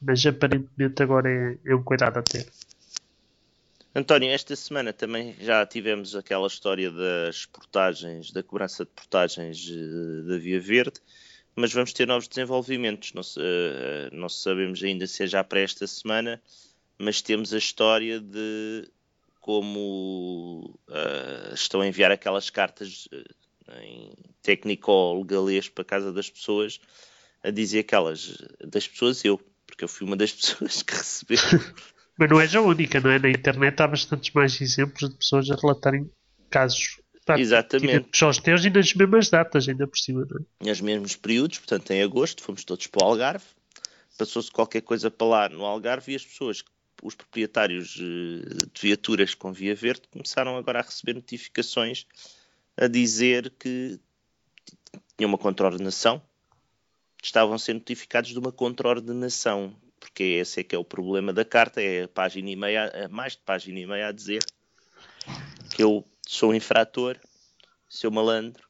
mas 0.01 0.25
aparentemente 0.27 1.03
agora 1.03 1.29
é, 1.29 1.59
é 1.65 1.75
um 1.75 1.83
cuidado 1.83 2.19
a 2.19 2.23
ter. 2.23 2.47
António, 3.99 4.29
esta 4.29 4.55
semana 4.55 4.93
também 4.93 5.35
já 5.41 5.65
tivemos 5.65 6.15
aquela 6.15 6.47
história 6.47 6.91
das 6.91 7.47
portagens, 7.47 8.31
da 8.31 8.43
cobrança 8.43 8.85
de 8.85 8.91
portagens 8.91 9.71
eh, 9.71 10.29
da 10.29 10.37
Via 10.37 10.61
Verde, 10.61 11.01
mas 11.55 11.73
vamos 11.73 11.95
ter 11.95 12.07
novos 12.07 12.29
desenvolvimentos. 12.29 13.15
Não, 13.15 13.23
eh, 13.39 14.11
não 14.13 14.29
sabemos 14.29 14.83
ainda 14.83 15.07
se 15.07 15.25
é 15.25 15.27
já 15.27 15.43
para 15.43 15.61
esta 15.61 15.87
semana, 15.87 16.43
mas 16.99 17.23
temos 17.23 17.55
a 17.55 17.57
história 17.57 18.21
de 18.21 18.87
como 19.41 20.79
eh, 20.91 21.53
estão 21.55 21.81
a 21.81 21.87
enviar 21.87 22.11
aquelas 22.11 22.51
cartas 22.51 23.09
em 23.81 24.13
técnico 24.43 25.25
galês 25.25 25.71
para 25.71 25.81
a 25.81 25.87
casa 25.87 26.13
das 26.13 26.29
pessoas 26.29 26.79
a 27.43 27.51
dizer 27.51 27.79
aquelas 27.79 28.37
das 28.61 28.87
pessoas 28.87 29.25
eu, 29.25 29.41
porque 29.67 29.85
eu 29.85 29.89
fui 29.89 30.07
uma 30.07 30.17
das 30.17 30.33
pessoas 30.37 30.83
que 30.83 30.93
recebeu 30.95 31.39
Mas 32.19 32.31
não 32.31 32.41
és 32.41 32.55
a 32.55 32.61
única, 32.61 33.01
não 33.01 33.11
é? 33.11 33.19
Na 33.19 33.29
internet 33.29 33.81
há 33.81 33.87
bastantes 33.87 34.33
mais 34.33 34.61
exemplos 34.61 35.11
de 35.11 35.17
pessoas 35.17 35.51
a 35.51 35.55
relatarem 35.55 36.11
casos. 36.49 37.01
Pá, 37.27 37.39
Exatamente. 37.39 37.91
idênticos 37.91 38.23
aos 38.23 38.39
teus 38.39 38.65
e 38.65 38.71
nas 38.71 38.95
mesmas 38.95 39.29
datas, 39.29 39.69
ainda 39.69 39.87
por 39.87 39.99
cima, 39.99 40.25
não 40.31 40.47
é? 40.61 40.69
nos 40.69 40.81
mesmos 40.81 41.17
períodos, 41.17 41.59
portanto 41.59 41.91
em 41.91 42.01
agosto, 42.01 42.41
fomos 42.41 42.63
todos 42.63 42.87
para 42.87 43.05
o 43.05 43.09
Algarve, 43.09 43.45
passou-se 44.17 44.49
qualquer 44.49 44.81
coisa 44.83 45.11
para 45.11 45.27
lá 45.27 45.49
no 45.49 45.65
Algarve 45.65 46.13
e 46.13 46.15
as 46.15 46.25
pessoas, 46.25 46.63
os 47.03 47.17
proprietários 47.17 47.99
eh, 48.01 48.67
de 48.73 48.81
viaturas 48.81 49.35
com 49.35 49.53
via 49.53 49.75
verde, 49.75 50.03
começaram 50.09 50.57
agora 50.57 50.79
a 50.79 50.83
receber 50.83 51.15
notificações 51.15 52.07
a 52.77 52.87
dizer 52.87 53.53
que 53.59 53.99
tinha 55.17 55.27
uma 55.27 55.39
contraordenação, 55.39 56.23
estavam 57.21 57.55
a 57.55 57.59
ser 57.59 57.75
notificados 57.75 58.31
de 58.31 58.39
uma 58.39 58.53
contraordenação 58.53 59.75
porque 59.99 60.23
esse 60.23 60.61
é 60.61 60.65
que 60.65 60.75
é 60.75 60.79
o 60.79 60.85
problema 60.85 61.33
da 61.33 61.45
carta, 61.45 61.83
é 61.83 62.05
a 62.05 62.09
página 62.09 62.51
e 62.51 62.57
meia, 62.57 63.09
mais 63.11 63.33
de 63.33 63.41
página 63.41 63.79
e 63.79 63.87
meia 63.87 64.09
a 64.09 64.13
dizer 64.13 64.45
que 65.75 65.83
eu 65.83 66.05
sou 66.27 66.55
infrator, 66.55 67.19
seu 67.89 68.11
malandro, 68.11 68.67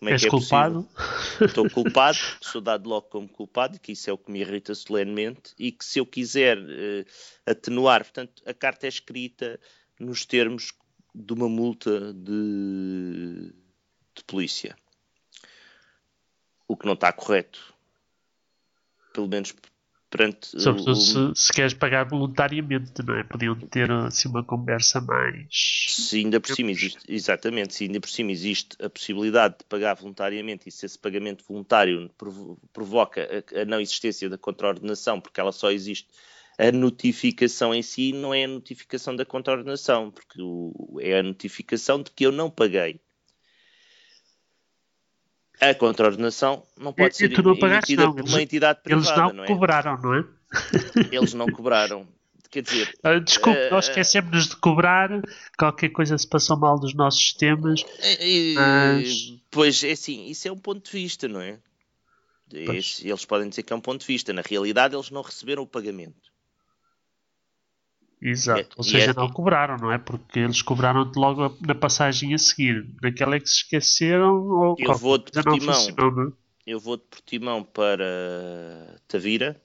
como 0.00 0.08
é 0.08 0.14
És 0.14 0.22
que 0.22 0.28
é 0.28 0.30
culpado? 0.30 0.82
Possível? 0.84 1.46
Estou 1.46 1.70
culpado, 1.70 2.18
sou 2.40 2.60
dado 2.62 2.88
logo 2.88 3.06
como 3.08 3.28
culpado, 3.28 3.78
que 3.78 3.92
isso 3.92 4.08
é 4.08 4.12
o 4.12 4.16
que 4.16 4.32
me 4.32 4.40
irrita 4.40 4.74
solenemente, 4.74 5.52
e 5.58 5.70
que 5.70 5.84
se 5.84 5.98
eu 5.98 6.06
quiser 6.06 6.58
uh, 6.58 7.06
atenuar, 7.44 8.02
portanto, 8.02 8.42
a 8.46 8.54
carta 8.54 8.86
é 8.86 8.88
escrita 8.88 9.60
nos 9.98 10.24
termos 10.24 10.72
de 11.14 11.32
uma 11.34 11.50
multa 11.50 12.14
de, 12.14 13.52
de 14.14 14.24
polícia. 14.26 14.74
O 16.66 16.74
que 16.76 16.86
não 16.86 16.94
está 16.94 17.12
correto. 17.12 17.74
Pelo 19.12 19.28
menos 19.28 19.52
perante. 20.10 20.60
Sobretudo 20.60 20.92
o... 20.92 20.96
se, 20.96 21.16
se, 21.34 21.52
queres 21.52 21.72
pagar 21.72 22.04
voluntariamente, 22.04 23.02
não 23.06 23.14
é? 23.14 23.22
Podiam 23.22 23.54
ter 23.54 23.90
assim 23.90 24.28
uma 24.28 24.42
conversa 24.42 25.00
mais. 25.00 25.46
Se 25.50 26.18
ainda 26.18 26.40
por 26.40 26.54
cima 26.54 26.70
existe, 26.72 27.00
exatamente, 27.08 27.74
se 27.74 27.84
ainda 27.84 28.00
por 28.00 28.10
cima 28.10 28.32
existe 28.32 28.76
a 28.82 28.90
possibilidade 28.90 29.58
de 29.58 29.64
pagar 29.64 29.94
voluntariamente 29.94 30.68
e 30.68 30.72
se 30.72 30.84
esse 30.84 30.98
pagamento 30.98 31.44
voluntário 31.48 32.10
provoca 32.72 33.22
a, 33.22 33.60
a 33.60 33.64
não 33.64 33.80
existência 33.80 34.28
da 34.28 34.36
contraordenação, 34.36 35.20
porque 35.20 35.40
ela 35.40 35.52
só 35.52 35.70
existe. 35.70 36.08
A 36.58 36.70
notificação 36.70 37.74
em 37.74 37.80
si 37.80 38.12
não 38.12 38.34
é 38.34 38.44
a 38.44 38.48
notificação 38.48 39.16
da 39.16 39.24
contraordenação, 39.24 40.10
porque 40.10 40.42
o, 40.42 40.98
é 41.00 41.18
a 41.18 41.22
notificação 41.22 42.02
de 42.02 42.10
que 42.10 42.26
eu 42.26 42.32
não 42.32 42.50
paguei 42.50 43.00
a 45.60 45.74
contraordenação 45.74 46.62
não 46.78 46.92
pode 46.92 47.16
ser 47.16 47.26
emitida 47.26 48.04
não. 48.04 48.14
por 48.14 48.24
uma 48.24 48.42
entidade 48.42 48.80
privada, 48.82 49.08
Eles 49.08 49.18
não, 49.18 49.32
não 49.32 49.44
é? 49.44 49.46
cobraram, 49.46 50.00
não 50.00 50.14
é? 50.14 50.24
Eles 51.12 51.34
não 51.34 51.46
cobraram. 51.46 52.06
Quer 52.50 52.62
dizer... 52.62 52.92
Ah, 53.04 53.18
desculpe, 53.18 53.58
uh, 53.58 53.70
nós 53.70 53.88
esquecemos 53.88 54.48
de 54.48 54.56
cobrar, 54.56 55.08
qualquer 55.56 55.90
coisa 55.90 56.18
se 56.18 56.26
passou 56.26 56.56
mal 56.56 56.78
dos 56.78 56.94
nossos 56.94 57.20
sistemas, 57.20 57.82
uh, 57.82 58.54
mas... 58.56 59.34
Pois, 59.50 59.84
é 59.84 59.92
assim, 59.92 60.26
isso 60.26 60.48
é 60.48 60.52
um 60.52 60.58
ponto 60.58 60.84
de 60.84 60.90
vista, 60.90 61.28
não 61.28 61.40
é? 61.40 61.58
Eles 62.52 63.24
podem 63.24 63.48
dizer 63.48 63.62
que 63.62 63.72
é 63.72 63.76
um 63.76 63.80
ponto 63.80 64.00
de 64.00 64.06
vista. 64.06 64.32
Na 64.32 64.42
realidade, 64.42 64.94
eles 64.94 65.10
não 65.10 65.22
receberam 65.22 65.62
o 65.62 65.66
pagamento. 65.66 66.29
Exato, 68.22 68.76
ou 68.76 68.84
seja, 68.84 69.12
é... 69.12 69.14
não 69.14 69.30
cobraram, 69.30 69.76
não 69.78 69.90
é? 69.90 69.96
Porque 69.96 70.40
eles 70.40 70.60
cobraram 70.60 71.10
logo 71.16 71.56
na 71.66 71.74
passagem 71.74 72.34
a 72.34 72.38
seguir. 72.38 72.86
Naquela 73.02 73.36
é 73.36 73.40
que 73.40 73.48
se 73.48 73.56
esqueceram 73.56 74.46
ou 74.46 74.76
eu 74.78 74.94
vou 74.94 75.16
de 75.16 75.32
Portimão, 75.32 75.88
é? 75.88 76.32
Eu 76.66 76.78
vou 76.78 76.98
de 76.98 77.04
Portimão 77.04 77.64
para 77.64 79.00
Tavira 79.08 79.60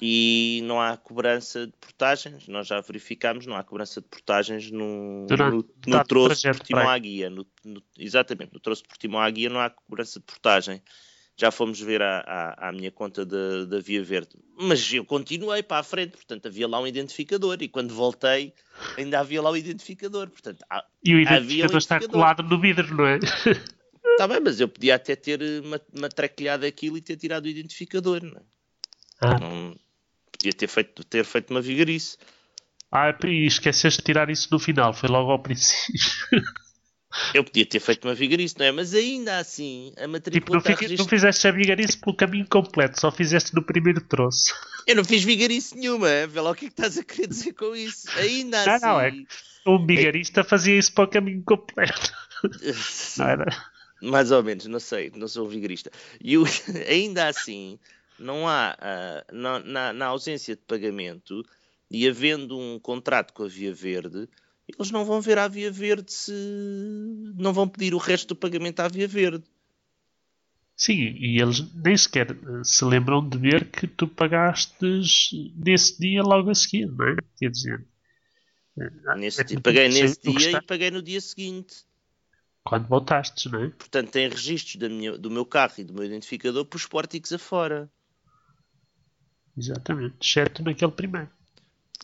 e 0.00 0.60
não 0.64 0.78
há 0.80 0.96
cobrança 0.96 1.66
de 1.66 1.72
portagens. 1.72 2.46
Nós 2.46 2.66
já 2.66 2.80
verificámos, 2.82 3.46
não 3.46 3.56
há 3.56 3.64
cobrança 3.64 4.02
de 4.02 4.06
portagens 4.06 4.70
no, 4.70 5.26
no, 5.26 5.64
no 5.86 6.04
troço 6.04 6.42
de 6.42 6.48
Portimão 6.58 6.88
à 6.88 6.98
guia. 6.98 7.30
No, 7.30 7.46
no, 7.64 7.82
exatamente, 7.98 8.52
no 8.52 8.60
troço 8.60 8.82
de 8.82 8.88
Portimão 8.88 9.20
à 9.20 9.30
guia 9.30 9.48
não 9.48 9.60
há 9.60 9.70
cobrança 9.70 10.20
de 10.20 10.26
portagem 10.26 10.82
já 11.38 11.52
fomos 11.52 11.80
ver 11.80 12.02
à, 12.02 12.18
à, 12.18 12.68
à 12.68 12.72
minha 12.72 12.90
conta 12.90 13.24
da 13.24 13.78
Via 13.78 14.02
Verde. 14.02 14.30
Mas 14.58 14.92
eu 14.92 15.04
continuei 15.04 15.62
para 15.62 15.78
a 15.78 15.82
frente, 15.84 16.16
portanto 16.16 16.46
havia 16.46 16.66
lá 16.66 16.80
um 16.80 16.86
identificador 16.86 17.58
e 17.60 17.68
quando 17.68 17.94
voltei 17.94 18.52
ainda 18.96 19.20
havia 19.20 19.40
lá 19.40 19.50
o 19.50 19.56
identificador. 19.56 20.28
Portanto, 20.30 20.64
e 21.04 21.14
o 21.14 21.20
identificador, 21.20 21.76
um 21.76 21.78
está 21.78 22.00
colado 22.00 22.42
no 22.42 22.60
vidro, 22.60 22.92
não 22.92 23.06
é? 23.06 23.18
Está 23.18 24.26
bem, 24.26 24.40
mas 24.40 24.58
eu 24.58 24.68
podia 24.68 24.96
até 24.96 25.14
ter 25.14 25.38
matraquilhado 25.96 26.66
aquilo 26.66 26.98
e 26.98 27.00
ter 27.00 27.16
tirado 27.16 27.44
o 27.44 27.48
identificador, 27.48 28.20
não 28.24 28.36
é? 28.36 28.42
Ah. 29.20 29.38
Não, 29.38 29.76
podia 30.32 30.52
ter 30.52 30.66
feito, 30.66 31.04
ter 31.04 31.24
feito 31.24 31.50
uma 31.50 31.60
vigarice. 31.60 32.18
Ah, 32.90 33.16
e 33.24 33.46
esqueceste 33.46 34.00
de 34.00 34.06
tirar 34.06 34.28
isso 34.28 34.48
no 34.50 34.58
final, 34.58 34.92
foi 34.92 35.08
logo 35.08 35.30
ao 35.30 35.38
princípio. 35.38 36.00
Eu 37.32 37.42
podia 37.42 37.64
ter 37.64 37.80
feito 37.80 38.06
uma 38.06 38.14
vigarice, 38.14 38.54
não 38.58 38.66
é? 38.66 38.72
Mas 38.72 38.94
ainda 38.94 39.38
assim, 39.38 39.92
a 39.96 40.06
matrícula 40.06 40.60
tipo, 40.60 40.82
não, 40.82 40.96
não 40.98 41.08
fizeste 41.08 41.48
a 41.48 41.50
vigarice 41.50 41.96
pelo 41.96 42.14
caminho 42.14 42.46
completo, 42.46 43.00
só 43.00 43.10
fizeste 43.10 43.54
no 43.54 43.62
primeiro 43.62 44.00
troço. 44.02 44.52
Eu 44.86 44.96
não 44.96 45.04
fiz 45.04 45.24
vigarice 45.24 45.76
nenhuma, 45.76 46.26
vê 46.26 46.40
lá 46.40 46.50
o 46.50 46.54
que 46.54 46.66
é 46.66 46.68
que 46.68 46.74
estás 46.74 46.98
a 46.98 47.04
querer 47.04 47.28
dizer 47.28 47.54
com 47.54 47.74
isso. 47.74 48.08
Ainda 48.18 48.64
não, 48.64 48.74
assim... 48.74 48.84
Não, 48.84 49.00
é 49.00 49.12
um 49.66 49.86
vigarista 49.86 50.40
é... 50.40 50.44
fazia 50.44 50.78
isso 50.78 50.92
para 50.92 51.04
o 51.04 51.08
caminho 51.08 51.42
completo. 51.44 52.12
não 53.16 53.26
era? 53.26 53.46
Mais 54.00 54.30
ou 54.30 54.42
menos, 54.42 54.66
não 54.66 54.78
sei, 54.78 55.10
não 55.14 55.26
sou 55.26 55.46
um 55.46 55.48
vigarista. 55.48 55.90
E 56.20 56.38
o... 56.38 56.44
ainda 56.88 57.26
assim, 57.26 57.78
não 58.18 58.46
há, 58.46 58.76
uh, 58.78 59.34
na, 59.34 59.58
na, 59.60 59.92
na 59.92 60.06
ausência 60.06 60.54
de 60.54 60.62
pagamento 60.62 61.44
e 61.90 62.06
havendo 62.06 62.58
um 62.58 62.78
contrato 62.78 63.32
com 63.32 63.44
a 63.44 63.48
Via 63.48 63.72
Verde 63.72 64.28
eles 64.76 64.90
não 64.90 65.04
vão 65.04 65.20
ver 65.20 65.38
à 65.38 65.48
Via 65.48 65.70
Verde 65.70 66.12
se. 66.12 66.32
não 67.36 67.52
vão 67.52 67.68
pedir 67.68 67.94
o 67.94 67.98
resto 67.98 68.28
do 68.28 68.36
pagamento 68.36 68.80
à 68.80 68.88
Via 68.88 69.08
Verde. 69.08 69.44
Sim, 70.76 71.16
e 71.18 71.40
eles 71.40 71.60
nem 71.74 71.96
sequer 71.96 72.30
eh, 72.30 72.62
se 72.62 72.84
lembram 72.84 73.26
de 73.28 73.36
ver 73.36 73.68
que 73.68 73.86
tu 73.88 74.06
pagaste 74.06 74.76
nesse 75.56 75.98
dia 75.98 76.22
logo 76.22 76.50
a 76.50 76.54
seguir, 76.54 76.86
não 76.86 77.08
é? 77.08 77.16
Quer 77.36 77.50
dizer. 77.50 77.84
Eh, 78.78 79.16
nesse 79.16 79.40
é 79.40 79.44
dia, 79.44 79.60
paguei 79.60 79.88
nesse 79.88 80.20
dia 80.22 80.52
e 80.52 80.62
paguei 80.62 80.90
no 80.90 81.02
dia 81.02 81.20
seguinte. 81.20 81.84
Quando 82.62 82.86
voltaste, 82.86 83.48
não 83.48 83.64
é? 83.64 83.70
Portanto, 83.70 84.10
tem 84.10 84.28
registros 84.28 84.76
minha, 84.88 85.18
do 85.18 85.30
meu 85.30 85.44
carro 85.44 85.74
e 85.78 85.84
do 85.84 85.94
meu 85.94 86.04
identificador 86.04 86.64
para 86.64 86.76
os 86.76 86.86
pórticos 86.86 87.32
afora. 87.32 87.90
Exatamente, 89.56 90.14
exceto 90.20 90.62
naquele 90.62 90.92
primeiro. 90.92 91.30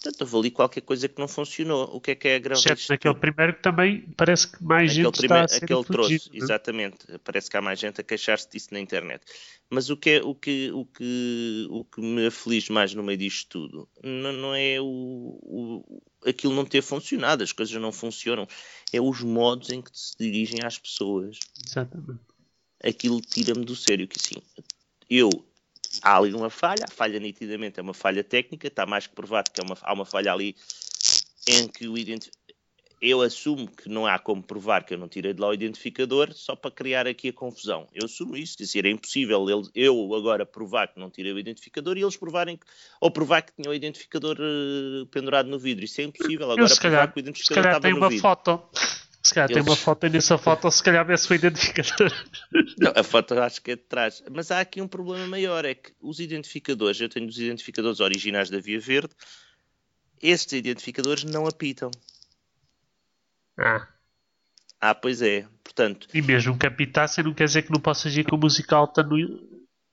Portanto, 0.04 0.20
houve 0.20 0.36
ali 0.36 0.50
qualquer 0.50 0.82
coisa 0.82 1.08
que 1.08 1.18
não 1.18 1.26
funcionou. 1.26 1.84
O 1.96 1.98
que 1.98 2.10
é 2.10 2.14
que 2.14 2.28
é 2.28 2.36
a 2.36 2.38
grave? 2.38 2.60
Exceto 2.60 2.82
naquele 2.90 3.14
primeiro 3.14 3.54
que 3.54 3.62
também 3.62 4.02
parece 4.14 4.48
que 4.48 4.62
mais 4.62 4.90
aquele 4.90 5.04
gente 5.04 5.18
primeiro, 5.18 5.44
está 5.46 5.56
a 5.56 5.58
ser 5.58 5.64
Aquele 5.64 5.84
trouxe, 5.84 6.30
é? 6.30 6.36
exatamente. 6.36 7.06
Parece 7.24 7.50
que 7.50 7.56
há 7.56 7.62
mais 7.62 7.78
gente 7.78 8.02
a 8.02 8.04
queixar-se 8.04 8.50
disso 8.50 8.68
na 8.72 8.80
internet. 8.80 9.24
Mas 9.70 9.88
o 9.88 9.96
que, 9.96 10.10
é, 10.10 10.22
o, 10.22 10.34
que, 10.34 10.70
o, 10.72 10.84
que, 10.84 11.66
o 11.70 11.84
que 11.86 12.02
me 12.02 12.26
aflige 12.26 12.70
mais 12.70 12.92
no 12.92 13.02
meio 13.02 13.16
disto 13.16 13.48
tudo 13.48 13.88
não, 14.02 14.32
não 14.32 14.54
é 14.54 14.78
o, 14.78 14.84
o, 14.84 16.02
aquilo 16.26 16.54
não 16.54 16.66
ter 16.66 16.82
funcionado, 16.82 17.42
as 17.42 17.52
coisas 17.52 17.74
não 17.80 17.90
funcionam. 17.90 18.46
É 18.92 19.00
os 19.00 19.22
modos 19.22 19.70
em 19.70 19.80
que 19.80 19.88
se 19.90 20.14
dirigem 20.18 20.60
às 20.62 20.78
pessoas. 20.78 21.38
Exatamente. 21.66 22.20
Aquilo 22.84 23.22
tira-me 23.22 23.64
do 23.64 23.74
sério 23.74 24.06
que 24.06 24.18
assim, 24.22 24.34
eu 25.08 25.30
há 26.02 26.16
ali 26.16 26.34
uma 26.34 26.50
falha, 26.50 26.84
a 26.88 26.92
falha 26.92 27.18
nitidamente 27.18 27.78
é 27.78 27.82
uma 27.82 27.94
falha 27.94 28.24
técnica, 28.24 28.68
está 28.68 28.86
mais 28.86 29.06
que 29.06 29.14
provado 29.14 29.50
que 29.50 29.60
é 29.60 29.64
uma, 29.64 29.76
há 29.80 29.92
uma 29.92 30.04
falha 30.04 30.32
ali 30.32 30.56
em 31.48 31.68
que 31.68 31.88
o. 31.88 31.94
Eu 33.02 33.20
assumo 33.20 33.68
que 33.70 33.86
não 33.86 34.06
há 34.06 34.18
como 34.18 34.42
provar 34.42 34.82
que 34.84 34.94
eu 34.94 34.98
não 34.98 35.08
tirei 35.08 35.34
de 35.34 35.40
lá 35.40 35.48
o 35.48 35.52
identificador 35.52 36.32
só 36.32 36.56
para 36.56 36.70
criar 36.70 37.06
aqui 37.06 37.28
a 37.28 37.32
confusão. 37.34 37.86
Eu 37.92 38.06
assumo 38.06 38.34
isso, 38.34 38.56
dizer, 38.56 38.86
é 38.86 38.90
impossível 38.90 39.44
eu 39.74 40.14
agora 40.14 40.46
provar 40.46 40.88
que 40.88 40.98
não 40.98 41.10
tirei 41.10 41.32
o 41.32 41.38
identificador 41.38 41.98
e 41.98 42.02
eles 42.02 42.16
provarem 42.16 42.56
que, 42.56 42.64
ou 43.00 43.10
provar 43.10 43.42
que 43.42 43.52
tinha 43.52 43.70
o 43.70 43.74
identificador 43.74 44.38
uh, 44.40 45.04
pendurado 45.06 45.50
no 45.50 45.58
vidro. 45.58 45.84
Isso 45.84 46.00
é 46.00 46.04
impossível. 46.04 46.50
Agora 46.50 46.66
provar 46.66 46.80
calhar, 46.80 47.12
que 47.12 47.18
o 47.18 47.20
identificador 47.20 47.64
estava 47.64 47.82
tem 47.82 47.90
no 47.90 47.98
uma 47.98 48.08
vidro. 48.08 48.22
foto 48.22 48.62
se 49.24 49.32
calhar 49.32 49.50
Eles... 49.50 49.64
tem 49.64 49.72
uma 49.72 49.76
foto 49.76 50.06
e 50.06 50.10
nessa 50.10 50.36
foto 50.36 50.70
se 50.70 50.82
calhar 50.82 51.04
vê-se 51.06 51.32
o 51.32 51.34
identificador. 51.34 52.12
Não, 52.78 52.92
a 52.94 53.02
foto 53.02 53.32
acho 53.40 53.62
que 53.62 53.70
é 53.70 53.76
de 53.76 53.82
trás. 53.82 54.22
Mas 54.30 54.50
há 54.50 54.60
aqui 54.60 54.82
um 54.82 54.86
problema 54.86 55.26
maior, 55.26 55.64
é 55.64 55.74
que 55.74 55.92
os 55.98 56.20
identificadores, 56.20 57.00
eu 57.00 57.08
tenho 57.08 57.26
os 57.26 57.38
identificadores 57.38 58.00
originais 58.00 58.50
da 58.50 58.60
Via 58.60 58.78
Verde, 58.78 59.14
estes 60.22 60.52
identificadores 60.52 61.24
não 61.24 61.46
apitam. 61.46 61.90
Ah. 63.58 63.88
Ah, 64.78 64.94
pois 64.94 65.22
é. 65.22 65.46
Portanto... 65.62 66.06
E 66.12 66.20
mesmo 66.20 66.58
que 66.58 66.66
apitasse 66.66 67.22
não 67.22 67.32
quer 67.32 67.46
dizer 67.46 67.62
que 67.62 67.72
não 67.72 67.80
possas 67.80 68.14
ir 68.14 68.24
com 68.24 68.36
música 68.36 68.76
alta 68.76 69.02
no, 69.02 69.16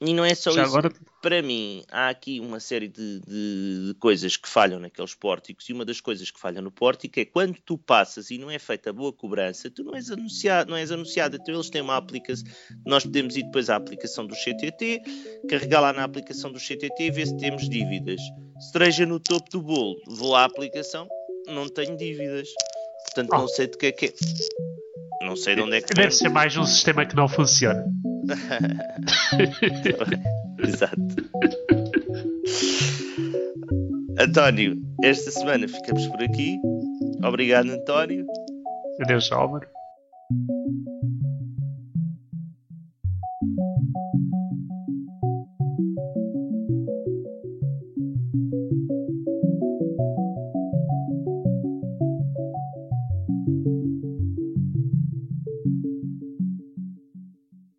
e 0.02 0.14
não 0.16 0.26
é 0.26 0.34
só 0.34 0.52
Já 0.52 0.64
isso. 0.64 0.76
Agora... 0.76 0.92
Para 1.22 1.44
mim, 1.44 1.84
há 1.92 2.10
aqui 2.10 2.40
uma 2.40 2.60
série 2.60 2.88
de, 2.88 3.20
de, 3.20 3.88
de, 3.90 3.94
coisas 4.00 4.36
que 4.36 4.50
falham 4.50 4.80
naqueles 4.80 5.14
pórticos, 5.14 5.70
e 5.70 5.74
uma 5.74 5.86
das 5.86 6.02
coisas 6.02 6.32
que 6.32 6.40
falha 6.40 6.60
no 6.60 6.72
pórtico 6.72 7.20
é 7.20 7.26
quando 7.26 7.60
tu 7.64 7.78
passas 7.78 8.32
e 8.32 8.40
não 8.40 8.50
é 8.50 8.58
feita 8.58 8.92
boa 8.92 9.14
cobrança, 9.14 9.70
tu 9.70 9.84
não 9.84 9.96
és 9.96 10.10
anunciado, 10.10 10.72
não 10.72 10.78
és 10.78 10.92
anunciado. 10.92 11.38
Então 11.40 11.54
eles 11.54 11.70
têm 11.70 11.82
uma 11.82 11.96
aplicação, 11.96 12.44
nós 12.84 13.04
podemos 13.04 13.38
ir 13.38 13.44
depois 13.44 13.70
à 13.70 13.76
aplicação 13.76 14.26
do 14.26 14.34
CTT, 14.34 15.04
carregar 15.48 15.82
lá 15.82 15.94
na 15.94 16.04
aplicação 16.04 16.52
do 16.52 16.60
CTT 16.60 17.04
e 17.04 17.12
ver 17.12 17.28
se 17.28 17.38
temos 17.38 17.70
dívidas. 17.70 18.20
Cereja 18.72 19.06
no 19.06 19.20
topo 19.20 19.48
do 19.52 19.62
bolo, 19.62 20.02
vou 20.08 20.36
à 20.36 20.46
aplicação, 20.46 21.08
não 21.48 21.70
tenho 21.70 21.96
dívidas. 21.96 22.50
Portanto, 23.06 23.30
oh. 23.34 23.38
não 23.40 23.48
sei 23.48 23.68
de 23.68 23.78
que 23.78 23.86
é 23.88 23.92
que 23.92 24.06
é. 24.08 24.14
Não 25.26 25.36
sei 25.36 25.56
de 25.56 25.62
onde 25.62 25.78
é 25.78 25.82
que 25.82 25.94
Deve 25.94 26.12
ser 26.12 26.30
mais 26.30 26.56
um 26.58 26.66
sistema 26.66 27.06
que 27.06 27.16
não 27.16 27.28
funciona. 27.28 27.86
Exato. 30.60 30.96
António, 34.20 34.76
esta 35.04 35.32
semana 35.32 35.68
ficamos 35.68 36.06
por 36.08 36.24
aqui. 36.24 36.58
Obrigado, 37.24 37.70
António. 37.70 38.26
Adeus, 39.02 39.32
Álvaro. 39.32 39.68